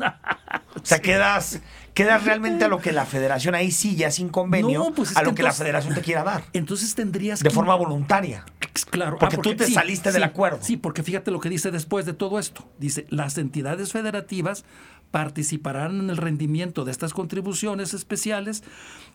[0.82, 1.60] sea, quedas,
[1.92, 5.34] quedas realmente a lo que la federación, ahí sí, ya sin convenio, pues a lo
[5.34, 6.44] que, la federación te quiera dar.
[6.52, 8.44] Entonces tendrías De forma voluntaria.
[8.90, 9.18] Claro.
[9.18, 10.58] Porque, ah, tú te saliste del acuerdo.
[10.62, 12.68] Sí, porque fíjate lo que dice después de todo esto.
[12.78, 14.64] Dice, las entidades federativas
[15.10, 18.62] participarán en el rendimiento de estas contribuciones especiales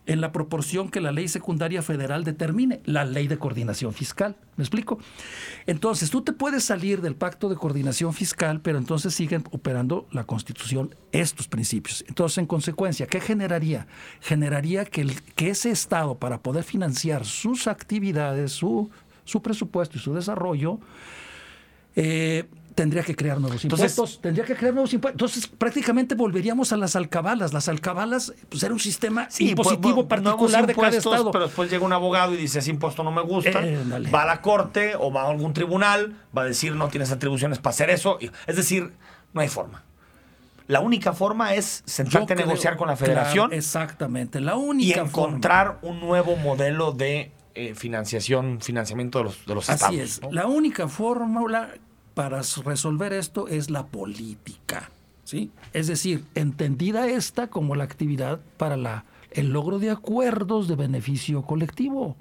[0.06, 4.36] en la proporción que la ley secundaria federal determine, la ley de coordinación fiscal.
[4.56, 4.98] ¿Me explico?
[5.66, 10.24] Entonces, tú te puedes salir del pacto de coordinación fiscal, pero entonces siguen operando la
[10.24, 12.04] Constitución estos principios.
[12.08, 13.86] Entonces, en consecuencia, ¿qué generaría?
[14.20, 18.90] Generaría que, que ese Estado, para poder financiar sus actividades, su,
[19.24, 20.78] su presupuesto y su desarrollo,
[21.96, 22.44] eh,
[22.76, 25.14] tendría que crear nuevos impuestos, tendría que crear nuevos impuestos.
[25.14, 27.54] Entonces, prácticamente volveríamos a las alcabalas.
[27.54, 31.30] Las alcabalas, pues era un sistema impositivo particular de cada estado.
[31.32, 33.82] Pero después llega un abogado y dice, ese impuesto no me gusta, eh,
[34.14, 37.58] va a la corte o va a algún tribunal, va a decir, no tienes atribuciones
[37.58, 38.18] para hacer eso.
[38.46, 38.92] Es decir,
[39.32, 39.82] no hay forma.
[40.68, 43.54] La única forma es sentarte a negociar con la federación.
[43.54, 49.54] exactamente, la única Y encontrar un nuevo modelo de eh, financiación, financiamiento de los, de
[49.54, 50.20] los Así estados.
[50.28, 50.34] es.
[50.34, 51.70] La única fórmula
[52.16, 54.90] para resolver esto es la política.
[55.24, 55.50] ¿sí?
[55.74, 61.42] Es decir, entendida esta como la actividad para la, el logro de acuerdos de beneficio
[61.42, 62.16] colectivo.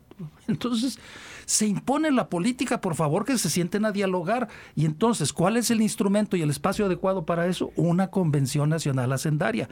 [0.50, 1.00] Entonces,
[1.46, 4.48] se impone la política, por favor, que se sienten a dialogar.
[4.76, 7.72] Y entonces, ¿cuál es el instrumento y el espacio adecuado para eso?
[7.76, 9.70] Una Convención Nacional Hacendaria.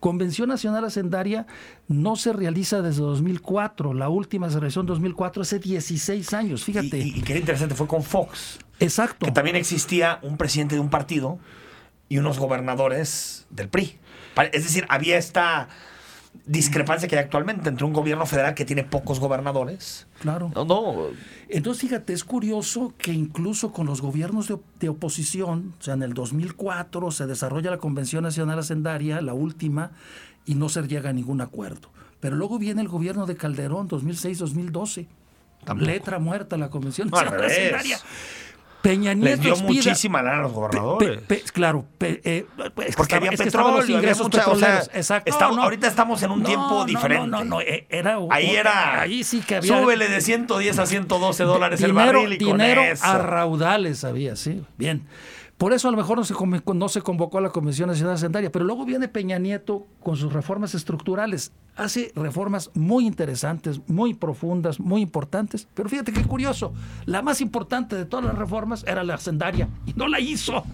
[0.00, 1.46] Convención Nacional Hacendaria
[1.88, 3.94] no se realiza desde 2004.
[3.94, 6.98] La última se realizó en 2004, hace 16 años, fíjate.
[6.98, 8.58] Y, y, qué interesante fue con Fox.
[8.80, 9.26] Exacto.
[9.26, 11.38] Que también existía un presidente de un partido
[12.08, 13.98] y unos gobernadores del PRI.
[14.52, 15.68] Es decir, había esta
[16.46, 20.06] discrepancia que hay actualmente entre un gobierno federal que tiene pocos gobernadores.
[20.20, 20.50] Claro.
[20.54, 21.06] No,
[21.48, 26.14] Entonces, fíjate, es curioso que incluso con los gobiernos de, oposición, o sea, en el
[26.14, 29.92] 2004 se desarrolla la Convención Nacional Hacendaria, la última,
[30.44, 31.88] y no se llega a ningún acuerdo.
[32.20, 35.06] Pero luego viene el gobierno de Calderón, 2006-2012.
[35.78, 37.98] Letra muerta la Convención Nacional Hacendaria.
[38.84, 41.22] Peña Nieto Les dio muchísima lana a los gobernadores.
[41.52, 42.44] claro, eh,
[42.74, 44.90] pues, porque había petróleo, ingresos petroleros.
[44.92, 45.32] Exacto.
[45.42, 47.26] ahorita estamos en un tiempo diferente.
[47.26, 49.00] No, no, eh, era, ahí era.
[49.00, 49.80] Ahí sí que había.
[49.80, 53.06] Súbele de 110 a 112 dólares el barril y dinero con eso.
[53.06, 54.62] a raudales había, sí.
[54.76, 55.06] Bien.
[55.58, 56.34] Por eso a lo mejor no se,
[56.74, 60.32] no se convocó a la Convención Nacional Hacendaria, pero luego viene Peña Nieto con sus
[60.32, 61.52] reformas estructurales.
[61.76, 65.68] Hace reformas muy interesantes, muy profundas, muy importantes.
[65.74, 66.72] Pero fíjate qué curioso,
[67.06, 70.64] la más importante de todas las reformas era la hacendaria y no la hizo.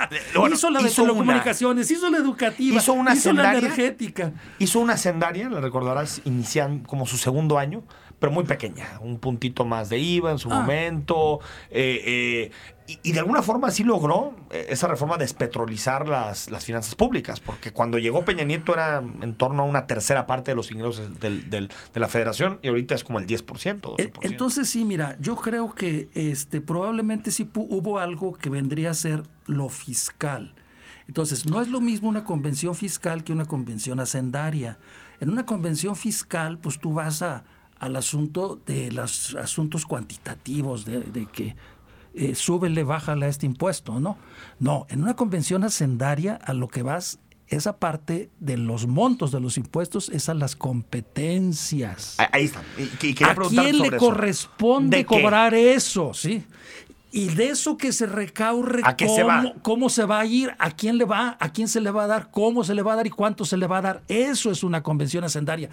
[0.52, 4.32] hizo la de telecomunicaciones, hizo la educativa, hizo, una hizo la energética.
[4.58, 7.82] Hizo una hacendaria, la recordarás, inician como su segundo año
[8.20, 10.60] pero muy pequeña, un puntito más de IVA en su ah.
[10.60, 11.40] momento.
[11.70, 12.50] Eh,
[12.86, 17.40] eh, y, de alguna forma sí logró eh, esa reforma despetrolizar las, las finanzas públicas,
[17.40, 21.18] porque cuando llegó Peña Nieto era en torno a una tercera parte de los ingresos
[21.18, 24.18] del, de la federación y ahorita es como el 10%, 12%.
[24.22, 29.22] Entonces sí, mira, yo creo que este, probablemente sí hubo algo que vendría a ser
[29.46, 30.54] lo fiscal.
[31.06, 34.78] Entonces, no es lo mismo una convención fiscal que una convención hacendaria.
[35.18, 37.42] En una convención fiscal, pues tú vas a,
[37.80, 41.56] al asunto de los asuntos cuantitativos, de, que
[42.14, 44.18] eh, súbele, bájale a este impuesto, ¿no?
[44.58, 49.40] No, en una convención hacendaria a lo que vas, esa parte de los montos de
[49.40, 52.16] los impuestos es a las competencias.
[52.30, 52.60] Ahí está.
[53.28, 56.14] ¿A quién le corresponde cobrar eso?
[56.14, 56.44] ¿sí?
[57.12, 59.54] Y de eso que se recaure, cómo, se va?
[59.62, 62.06] cómo se va a ir, a quién le va, a quién se le va a
[62.06, 64.02] dar, cómo se le va a dar y cuánto se le va a dar.
[64.06, 65.70] Eso es una convención hacendaria.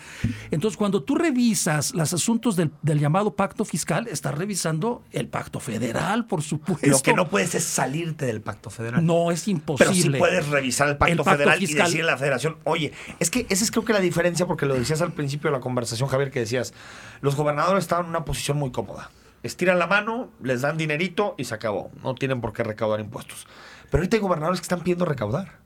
[0.50, 6.26] Entonces, cuando tú revisas los asuntos del, llamado pacto fiscal, estás revisando el pacto federal,
[6.26, 6.88] por supuesto.
[6.88, 9.06] Lo que no puedes es salirte del pacto federal.
[9.06, 9.94] No, es imposible.
[9.94, 13.46] Pero sí puedes revisar el pacto, federal y decirle a la federación, oye, es que
[13.50, 16.32] esa es creo que la diferencia, porque lo decías al principio de la conversación, Javier,
[16.32, 16.74] que decías,
[17.22, 19.12] los gobernadores estaban en una posición muy cómoda
[19.44, 21.92] estiran la mano, les dan dinerito y se acabó.
[22.04, 23.48] No tienen por qué recaudar impuestos.
[23.90, 25.60] Pero ahorita hay gobernadores que están pidiendo recaudar.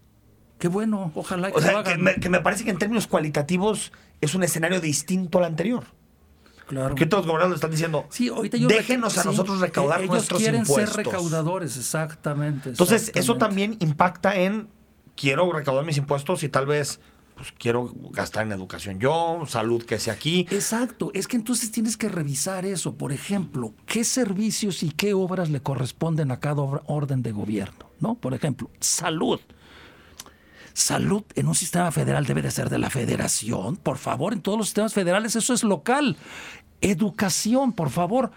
[0.59, 4.43] Qué bueno, ojalá que o sea, Que, me, parece que en términos cualitativos es un
[4.43, 5.85] escenario distinto al anterior.
[6.67, 6.89] Claro.
[6.89, 10.89] Porque todos los gobernadores están diciendo, sí, ahorita déjenos a nosotros recaudar ellos quieren ser
[10.89, 12.69] recaudadores, exactamente.
[12.69, 14.69] Entonces, eso también impacta en,
[15.15, 16.99] quiero recaudar mis impuestos y tal vez
[17.41, 20.45] pues quiero gastar en educación yo, salud que sea aquí.
[20.51, 22.93] Exacto, es que entonces tienes que revisar eso.
[22.93, 27.89] Por ejemplo, ¿qué servicios y qué obras le corresponden a cada orden de gobierno?
[27.99, 28.13] ¿No?
[28.13, 29.39] Por ejemplo, salud.
[30.73, 34.59] Salud en un sistema federal debe de ser de la federación, por favor, en todos
[34.59, 36.17] los sistemas federales eso es local.
[36.81, 38.31] Educación, por favor.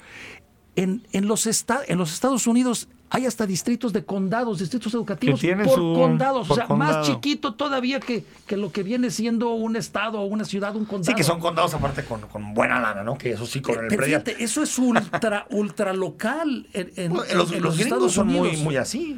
[0.76, 5.76] En, en, los, en los Estados Unidos hay hasta distritos de condados, distritos educativos por
[5.94, 10.24] condados, o sea, más chiquito todavía que, que, lo que viene siendo un estado o
[10.24, 11.12] una ciudad, un condado.
[11.12, 13.16] Sí, que son condados aparte con, con buena lana, ¿no?
[13.16, 17.78] Que eso sí con el Pero fíjate, eso es ultra, ultra local en, los, los
[17.78, 19.16] Estados son Muy, muy así.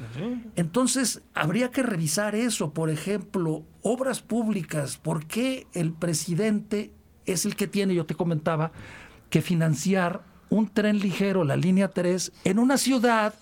[0.56, 2.72] Entonces, habría que revisar eso.
[2.74, 4.98] Por ejemplo, obras públicas.
[4.98, 6.90] ¿Por qué el presidente
[7.24, 8.72] es el que tiene, yo te comentaba,
[9.30, 13.34] que financiar un tren ligero, la línea 3, en una ciudad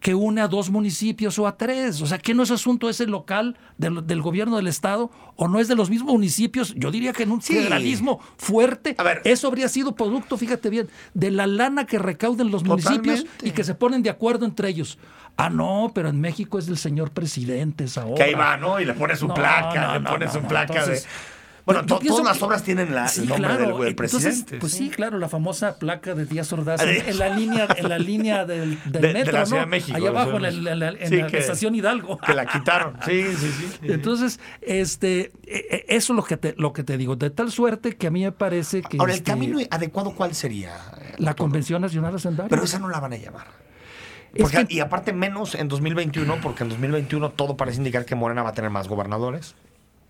[0.00, 2.00] que une a dos municipios o a tres.
[2.00, 5.68] O sea, ¿qué no es asunto ese local del, gobierno del Estado o no es
[5.68, 6.74] de los mismos municipios?
[6.74, 11.46] Yo diría que en un federalismo fuerte, eso habría sido producto, fíjate bien, de la
[11.46, 14.98] lana que recauden los municipios y que se ponen de acuerdo entre ellos.
[15.36, 18.16] Ah, no, pero en México es del señor presidente esa obra.
[18.16, 18.80] Que ahí va, ¿no?
[18.80, 21.00] Y le pone su placa, le pone su placa de...
[21.64, 24.58] Bueno, todas las obras tienen la, el nombre del, presidente.
[24.58, 24.90] pues sí.
[24.90, 29.12] claro, la famosa placa de Díaz Ordaz en, la línea, en la línea del, del
[29.12, 29.96] metro, de la Ciudad de México.
[29.96, 32.18] Allá abajo en, la, estación Hidalgo.
[32.18, 32.98] Que la quitaron.
[33.10, 33.78] Sí, sí, sí.
[33.82, 37.16] Entonces, este, e, e, eso es lo que te, lo que te digo.
[37.16, 38.98] De tal suerte que a mí me parece que.
[38.98, 40.76] Ahora, ¿el este, camino adecuado cuál sería?
[41.18, 42.48] La Convención Nacional Hacendaria.
[42.48, 43.46] Pero esa no la van a llamar.
[44.68, 48.54] Y aparte menos en 2021, porque en 2021 todo parece indicar que Morena va a
[48.54, 49.56] tener más gobernadores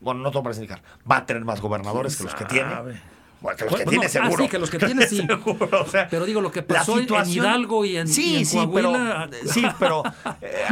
[0.01, 2.71] bueno, no todo parece indicar, va a tener más gobernadores que los que tiene.
[3.41, 4.45] Bueno, que los que tiene ah, seguro.
[4.45, 5.27] sí, que los que tiene sí.
[6.11, 8.93] pero digo, lo que pasó en Hidalgo y en, sí, sí, Pero,
[9.47, 10.03] sí, pero
[10.43, 10.65] eh,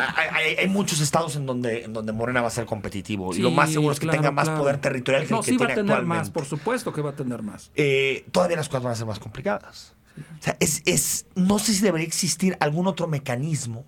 [0.58, 3.34] hay, muchos estados en donde, en donde Morena va a ser competitivo.
[3.34, 5.66] y lo más seguro es que tenga más poder territorial que el que sí va
[5.66, 7.70] a tener más, por supuesto que va a tener más.
[7.74, 9.94] Eh, todavía las cosas van a ser más complicadas.
[10.18, 13.86] O sea, es, es, no sé si debería existir algún otro mecanismo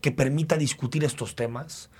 [0.00, 1.90] que permita discutir estos temas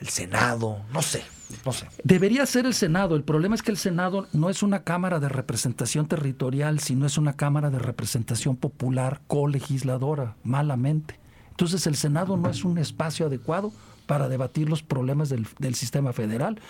[0.00, 1.24] el Senado, no sé,
[1.64, 1.86] no sé.
[2.04, 3.16] Debería ser el Senado.
[3.16, 7.18] El problema es que el Senado no es una Cámara de representación territorial, sino es
[7.18, 11.18] una Cámara de representación popular colegisladora, malamente.
[11.50, 13.72] Entonces el Senado no es un espacio adecuado
[14.06, 16.60] para debatir los problemas del, sistema federal.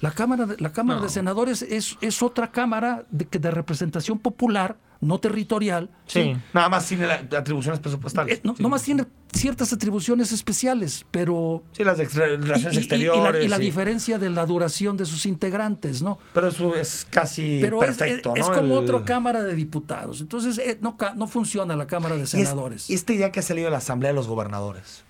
[0.00, 4.76] La Cámara, de, la cámara de Senadores es, es otra Cámara de, de representación popular
[5.00, 5.90] no territorial.
[6.06, 8.38] Sí, nada más tiene atribuciones presupuestales.
[8.38, 11.62] Eh, no, más tiene ciertas atribuciones especiales, pero...
[11.72, 13.44] Sí, las de relaciones exteriores.
[13.44, 16.18] Y, la, diferencia de la duración de sus integrantes, ¿no?
[16.32, 20.20] Pero eso es casi perfecto, es, Es, como otra Cámara de Diputados.
[20.20, 22.88] Entonces, eh, no, no funciona la Cámara de Senadores.
[22.88, 25.05] Y, esta idea que ha salido de la Asamblea de los Gobernadores.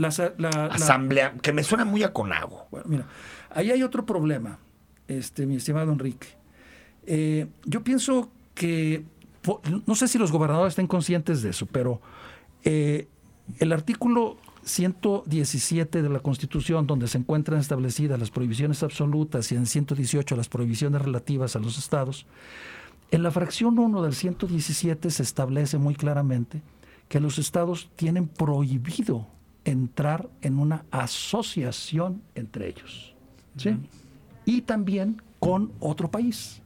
[0.00, 2.66] La, asamblea, que me suena muy a Conago.
[2.70, 3.06] Bueno, mira,
[3.50, 4.58] ahí hay otro problema,
[5.08, 6.28] este, mi estimado Enrique.
[7.06, 9.04] Eh, yo pienso que,
[9.86, 12.00] no sé si los gobernadores estén conscientes de eso, pero
[12.64, 13.08] eh,
[13.58, 19.66] el artículo 117 de la Constitución, donde se encuentran establecidas las prohibiciones absolutas y en
[19.66, 22.26] 118 las prohibiciones relativas a los estados,
[23.10, 26.62] en la fracción 1 del 117 se establece muy claramente
[27.08, 29.26] que los estados tienen prohibido
[29.64, 33.14] entrar en una asociación entre ellos.
[33.56, 33.76] ¿sí?
[34.44, 36.62] Y también con otro país.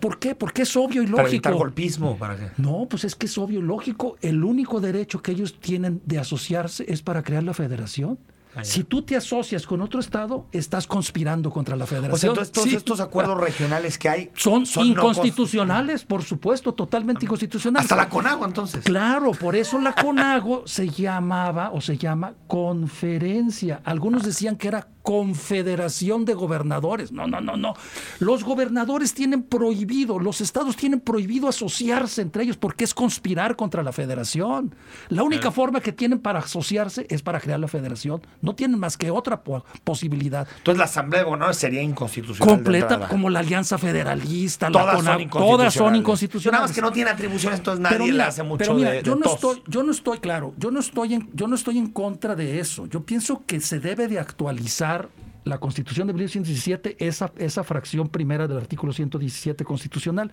[0.00, 0.34] ¿Por qué?
[0.34, 1.42] Porque es obvio y lógico.
[1.42, 2.16] Para golpismo.
[2.16, 2.50] ¿para qué?
[2.56, 4.16] No, pues es que es obvio y lógico.
[4.20, 8.18] El único derecho que ellos tienen de asociarse es para crear la federación.
[8.56, 12.32] Ah, si tú te asocias con otro Estado, estás conspirando contra la federación.
[12.32, 17.84] O sea, todos estos acuerdos regionales que hay son, inconstitucionales, por supuesto, totalmente inconstitucionales.
[17.84, 18.84] Hasta la CONAGO, entonces.
[18.84, 23.82] Claro, por eso la CONAGO se llamaba o se llama conferencia.
[23.84, 27.12] Algunos decían que era confederación de gobernadores.
[27.12, 27.74] No, no, no, no.
[28.18, 33.84] Los gobernadores tienen prohibido, los estados tienen prohibido asociarse entre ellos porque es conspirar contra
[33.84, 34.74] la federación.
[35.08, 38.20] La única forma que tienen para asociarse es para crear la federación.
[38.46, 39.42] No tienen más que otra
[39.84, 40.46] posibilidad.
[40.58, 42.54] Entonces la Asamblea de Gobernadores sería inconstitucional.
[42.54, 45.56] Completa, como la Alianza Federalista, todas, son, inconstitucionales.
[45.58, 46.60] todas son inconstitucionales.
[46.60, 49.34] Nada más que no tiene atribuciones, entonces nadie le hace mucho pero mira, yo no
[49.34, 52.60] estoy, yo no estoy claro, yo no estoy en, yo no estoy en contra de
[52.60, 52.86] eso.
[52.86, 55.08] Yo pienso que se debe de actualizar
[55.46, 60.32] la Constitución de 1917, esa, esa fracción primera del artículo 117 constitucional,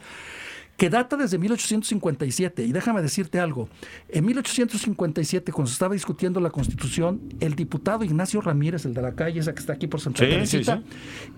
[0.77, 2.63] que data desde 1857.
[2.63, 3.69] Y déjame decirte algo,
[4.09, 9.13] en 1857, cuando se estaba discutiendo la Constitución, el diputado Ignacio Ramírez, el de la
[9.13, 10.81] calle, esa que está aquí por Santa Teresita,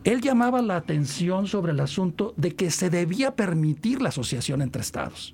[0.03, 4.81] él llamaba la atención sobre el asunto de que se debía permitir la asociación entre
[4.81, 5.33] estados.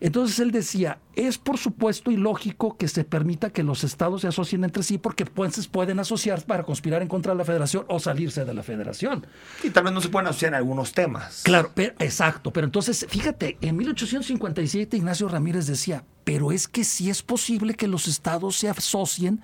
[0.00, 4.64] Entonces él decía, es por supuesto ilógico que se permita que los estados se asocien
[4.64, 8.44] entre sí porque pues pueden asociar para conspirar en contra de la federación o salirse
[8.44, 9.26] de la federación.
[9.62, 11.42] Y tal vez no se pueden asociar en algunos temas.
[11.44, 12.52] Claro, exacto.
[12.52, 17.88] Pero entonces, fíjate, en 1857 Ignacio Ramírez decía, pero es que sí es posible que
[17.88, 19.40] los estados se asocien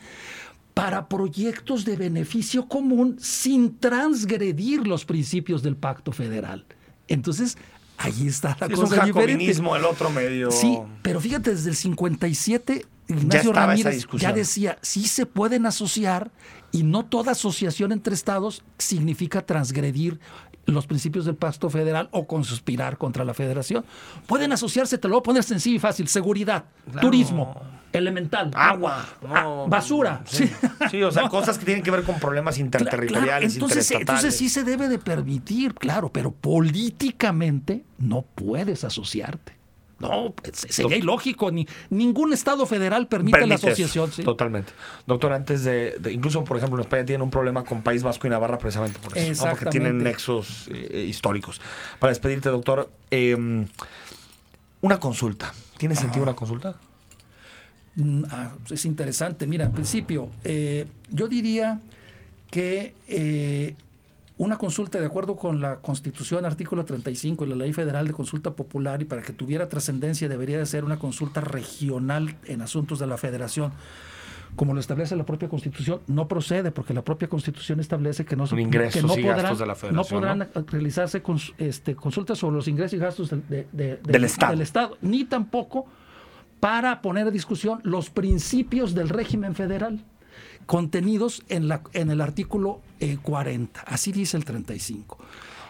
[0.75, 6.65] para proyectos de beneficio común sin transgredir los principios del pacto federal.
[7.09, 7.59] Entonces,
[8.03, 8.73] Ahí está la cosa.
[8.73, 10.51] Es un jacobinismo el otro medio.
[10.51, 16.31] Sí, pero fíjate, desde el 57 Ignacio Ramírez ya decía, sí se pueden asociar
[16.71, 20.21] y no toda asociación entre estados significa transgredir
[20.67, 23.85] los principios del pacto federal o conspirar contra la federación.
[24.27, 26.65] Pueden asociarse, te lo voy a poner sencillo y fácil, seguridad,
[27.01, 27.61] turismo,
[27.93, 30.23] elemental, agua, ah, basura.
[30.25, 31.03] Sí.
[31.03, 34.89] o sea, cosas que tienen que ver con problemas interterritoriales, entonces, entonces sí se debe
[34.89, 39.62] de permitir, claro, pero políticamente no puedes asociarte.
[40.09, 41.51] No, sería ilógico.
[41.51, 44.11] Ni, ningún Estado federal permite la asociación.
[44.11, 44.73] Totalmente.
[45.07, 48.31] Doctor, antes de, Incluso, por ejemplo, en España tienen un problema con País Vasco y
[48.31, 49.47] Navarra precisamente por eso.
[49.49, 51.61] Porque tienen nexos eh, históricos.
[51.99, 53.67] Para despedirte, doctor, em,
[54.81, 55.53] una consulta.
[55.79, 56.77] ¿Tiene sentido una consulta?
[57.97, 59.47] Mm, ah, es interesante.
[59.47, 61.81] Mira, en principio, eh, yo diría
[62.51, 63.75] que eh,
[64.39, 68.53] una consulta de acuerdo con la Constitución, artículo 35 y la Ley Federal de Consulta
[68.53, 73.07] Popular, y para que tuviera trascendencia debería de ser una consulta regional en asuntos de
[73.07, 73.73] la Federación.
[74.57, 78.45] Como lo establece la propia Constitución, no procede porque la propia Constitución establece que no,
[78.47, 79.57] que no podrán,
[79.93, 81.23] no podrán realizarse
[81.57, 84.53] este, consultas sobre los ingresos y gastos del, Estado.
[84.53, 85.87] del Estado, ni tampoco
[86.61, 90.05] para poner a discusión los principios del régimen federal
[90.67, 92.81] contenidos en, la, en el artículo
[93.23, 93.81] 40.
[93.81, 95.19] Eh, Así dice el 35.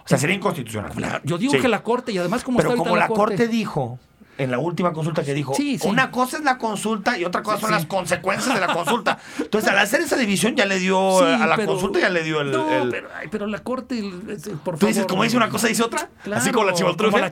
[0.04, 1.22] O sea, sería inconstitucional.
[1.24, 3.98] yo digo que la Corte, y además como Pero como la, corte dijo
[4.42, 7.70] en la última consulta que dijo, una cosa es la consulta y otra cosa son
[7.70, 9.18] las consecuencias de la consulta.
[9.38, 12.52] Entonces, al hacer esa división ya le dio a la consulta ya le dio el...
[12.52, 12.66] No,
[13.30, 14.02] Pero, la corte,
[14.64, 16.08] por Tú dices, como dice una cosa, dice otra.
[16.32, 17.30] Así como la chimoltrufia.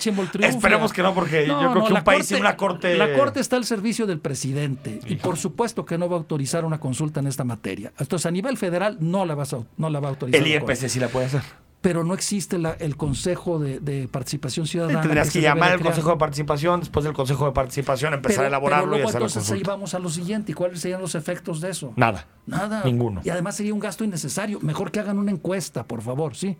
[0.48, 2.96] Esperemos que no, porque yo creo que un país sin una corte...
[2.96, 6.64] La corte está al servicio del presidente y por supuesto que no va a autorizar
[6.64, 7.92] una consulta en esta materia.
[7.98, 10.40] Entonces, a nivel federal no la, vas a, no la va a autorizar.
[10.40, 11.42] El IEPC sí la puede hacer
[11.80, 15.00] pero no existe el Consejo de, Participación Ciudadana.
[15.00, 18.90] tendrías que, llamar al Consejo de Participación, después del Consejo de Participación empezar a elaborarlo
[18.90, 20.52] pero luego, y entonces ahí vamos a lo siguiente.
[20.52, 21.92] ¿Y cuáles serían los efectos de eso?
[21.96, 22.26] Nada.
[22.46, 22.82] Nada.
[22.84, 23.22] Ninguno.
[23.24, 24.60] Y además sería un gasto innecesario.
[24.60, 26.58] Mejor que hagan una encuesta, por favor, ¿sí?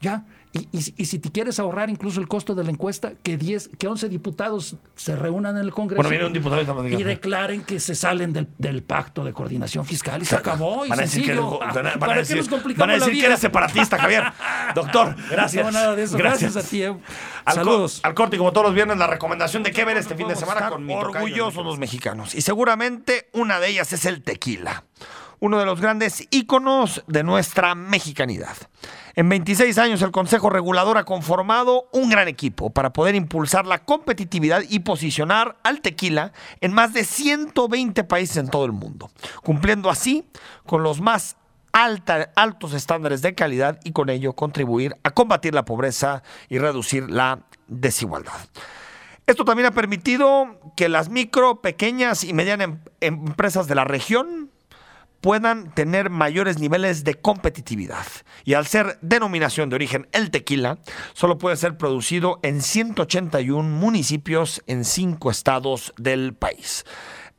[0.00, 3.86] Ya, y, si te quieres ahorrar incluso el costo de la encuesta, que 10, que
[3.86, 6.08] 11 diputados se reúnan en el Congreso
[6.88, 10.86] y declaren que se salen del, pacto de coordinación fiscal y se acabó.
[10.86, 11.32] Y van a decir, que,
[13.26, 14.24] eres, separatista, Javier.
[14.74, 15.64] Doctor, gracias.
[15.64, 16.16] No, nada de eso.
[16.16, 16.82] Gracias, a ti.
[16.82, 16.96] Eh.
[17.46, 18.00] Saludos.
[18.02, 20.70] al corte, como todos los viernes, la recomendación de qué ver este fin de semana
[20.70, 22.34] con mi orgullosos los mexicanos.
[22.34, 24.84] Y seguramente una de ellas es el tequila
[25.40, 28.56] uno de los grandes íconos de nuestra mexicanidad.
[29.14, 33.84] En 26 años el Consejo Regulador ha conformado un gran equipo para poder impulsar la
[33.84, 39.10] competitividad y posicionar al tequila en más de 120 países en todo el mundo,
[39.42, 40.24] cumpliendo así
[40.66, 41.36] con los más
[42.34, 47.40] altos estándares de calidad y con ello contribuir a combatir la pobreza y reducir la
[47.66, 48.38] desigualdad.
[49.26, 54.47] Esto también ha permitido que las micro, pequeñas y medianas em-, empresas de la región
[55.20, 58.06] puedan tener mayores niveles de competitividad.
[58.44, 60.78] Y al ser denominación de origen el tequila,
[61.12, 66.84] solo puede ser producido en 181 municipios en 5 estados del país.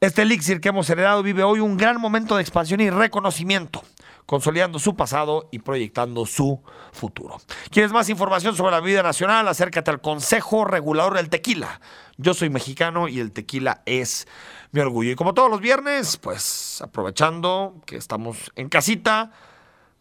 [0.01, 3.83] Este elixir que hemos heredado vive hoy un gran momento de expansión y reconocimiento,
[4.25, 6.63] consolidando su pasado y proyectando su
[6.93, 7.41] futuro.
[7.69, 9.47] ¿Quieres más información sobre la vida nacional?
[9.49, 11.81] Acércate al Consejo Regulador del Tequila.
[12.15, 14.27] Yo soy mexicano y el tequila es
[14.71, 15.11] mi orgullo.
[15.11, 19.31] Y como todos los viernes, pues aprovechando que estamos en casita,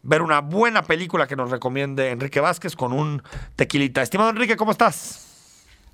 [0.03, 3.23] ver una buena película que nos recomiende Enrique Vázquez con un
[3.55, 4.01] tequilita.
[4.01, 5.25] Estimado Enrique, ¿cómo estás?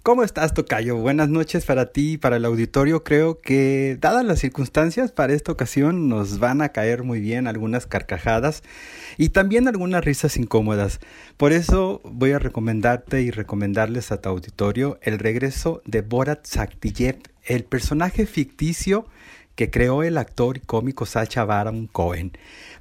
[0.06, 0.98] ¿Cómo estás, Tocayo?
[0.98, 3.04] Buenas noches para ti y para el auditorio.
[3.04, 7.88] Creo que, dadas las circunstancias, para esta ocasión nos van a caer muy bien algunas
[7.88, 8.62] carcajadas
[9.18, 11.00] y también algunas risas incómodas.
[11.38, 17.18] Por eso voy a recomendarte y recomendarles a tu auditorio el regreso de Borat Sakhtiyev,
[17.46, 19.08] el personaje ficticio
[19.56, 22.34] que creó el actor y cómico Sacha Baron Cohen.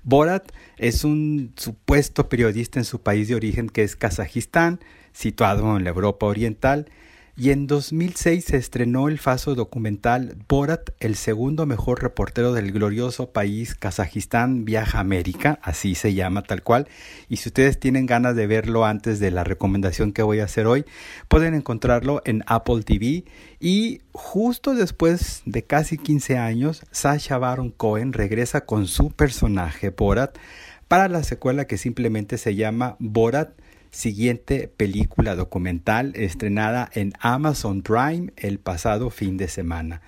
[0.03, 4.81] Borat es un supuesto periodista en su país de origen que es Kazajistán,
[5.13, 6.91] situado en la Europa Oriental,
[7.37, 13.33] y en 2006 se estrenó el falso documental Borat, el segundo mejor reportero del glorioso
[13.33, 16.87] país Kazajistán viaja a América, así se llama tal cual,
[17.29, 20.67] y si ustedes tienen ganas de verlo antes de la recomendación que voy a hacer
[20.67, 20.85] hoy,
[21.27, 23.25] pueden encontrarlo en Apple TV
[23.59, 30.39] y justo después de casi 15 años, Sasha Baron Cohen regresa con su personaje Borat
[30.87, 33.51] para la secuela que simplemente se llama Borat
[33.95, 40.03] siguiente película documental estrenada en Amazon Prime el pasado fin de semana.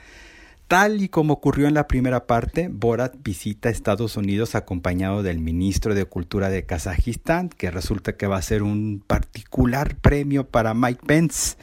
[0.68, 5.94] Tal y como ocurrió en la primera parte, Borat visita Estados Unidos acompañado del ministro
[5.94, 11.06] de Cultura de Kazajistán, que resulta que va a ser un particular premio para Mike
[11.06, 11.56] Pence.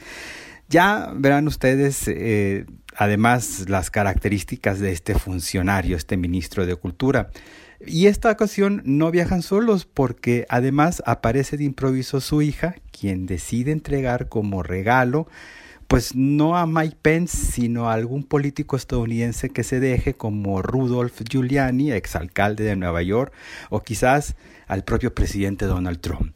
[0.70, 2.64] Ya verán ustedes, eh,
[2.96, 7.28] además, las características de este funcionario, este ministro de Cultura.
[7.86, 13.72] Y esta ocasión no viajan solos porque además aparece de improviso su hija, quien decide
[13.72, 15.26] entregar como regalo
[15.86, 21.20] pues no a Mike Pence, sino a algún político estadounidense que se deje como Rudolph
[21.28, 23.32] Giuliani, exalcalde de Nueva York,
[23.70, 24.34] o quizás
[24.66, 26.34] al propio presidente Donald Trump.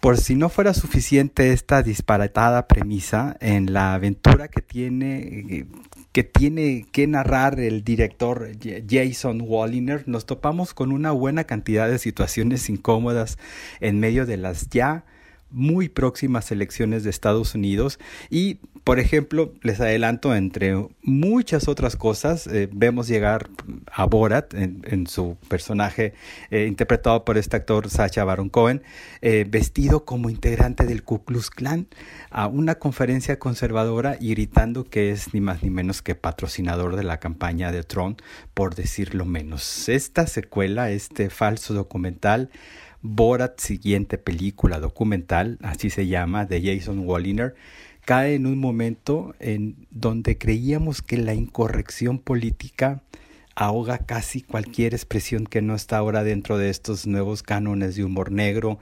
[0.00, 5.66] Por si no fuera suficiente esta disparatada premisa, en la aventura que tiene,
[6.12, 8.50] que tiene que narrar el director
[8.88, 13.38] Jason Walliner, nos topamos con una buena cantidad de situaciones incómodas
[13.80, 15.04] en medio de las ya
[15.50, 17.98] muy próximas elecciones de Estados Unidos
[18.30, 23.48] y, por ejemplo, les adelanto, entre muchas otras cosas, eh, vemos llegar
[23.92, 26.12] a Borat en, su personaje
[26.50, 28.82] eh, interpretado por este actor Sacha Baron Cohen,
[29.22, 31.86] eh, vestido como integrante del Ku Klux Klan
[32.30, 37.04] a una conferencia conservadora y gritando que es ni más ni menos que patrocinador de
[37.04, 38.20] la campaña de Trump,
[38.54, 39.88] por decirlo menos.
[39.88, 42.50] Esta secuela, este falso documental,
[43.02, 47.54] Borat, siguiente película documental, así se llama, de Jason Walliner,
[48.04, 53.02] cae en un momento en donde creíamos que la incorrección política
[53.54, 58.30] ahoga casi cualquier expresión que no está ahora dentro de estos nuevos cánones de humor
[58.30, 58.78] negro,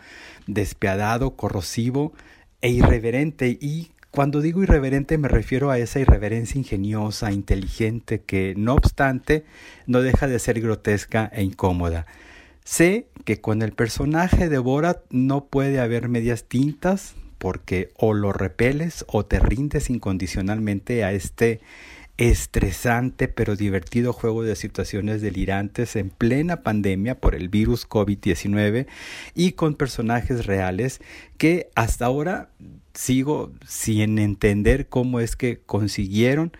[0.46, 2.12] despiadado, corrosivo
[2.60, 3.58] e irreverente.
[3.60, 9.44] Y cuando digo irreverente me refiero a esa irreverencia ingeniosa, inteligente, que no obstante
[9.86, 12.06] no deja de ser grotesca e incómoda.
[12.66, 18.32] Sé que con el personaje de Borat no puede haber medias tintas porque o lo
[18.32, 21.60] repeles o te rindes incondicionalmente a este
[22.16, 28.88] estresante pero divertido juego de situaciones delirantes en plena pandemia por el virus COVID-19
[29.36, 31.00] y con personajes reales
[31.38, 32.48] que hasta ahora
[32.94, 36.50] sigo sin entender cómo es que consiguieron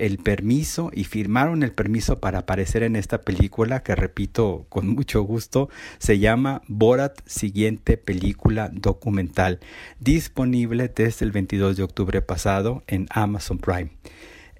[0.00, 5.22] el permiso y firmaron el permiso para aparecer en esta película que repito con mucho
[5.22, 9.60] gusto se llama Borat siguiente película documental
[10.00, 13.90] disponible desde el 22 de octubre pasado en Amazon Prime.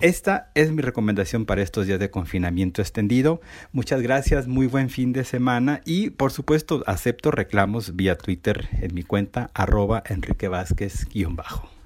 [0.01, 3.43] Esta es mi recomendación para estos días de confinamiento extendido.
[3.72, 8.95] Muchas gracias, muy buen fin de semana y por supuesto acepto reclamos vía Twitter en
[8.95, 11.79] mi cuenta arroba Enrique Vázquez-bajo.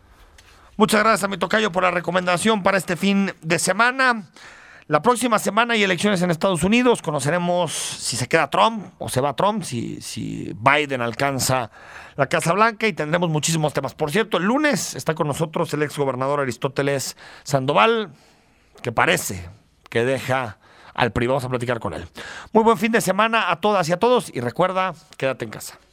[0.76, 4.28] Muchas gracias a mi tocayo por la recomendación para este fin de semana.
[4.88, 7.00] La próxima semana hay elecciones en Estados Unidos.
[7.00, 11.70] Conoceremos si se queda Trump o se va Trump, si, si Biden alcanza
[12.16, 13.94] la Casa Blanca y tendremos muchísimos temas.
[13.94, 18.10] Por cierto, el lunes está con nosotros el ex gobernador Aristóteles Sandoval,
[18.82, 19.48] que parece
[19.90, 20.58] que deja
[20.92, 21.34] al privado.
[21.34, 22.04] Vamos a platicar con él.
[22.52, 25.78] Muy buen fin de semana a todas y a todos y recuerda, quédate en casa.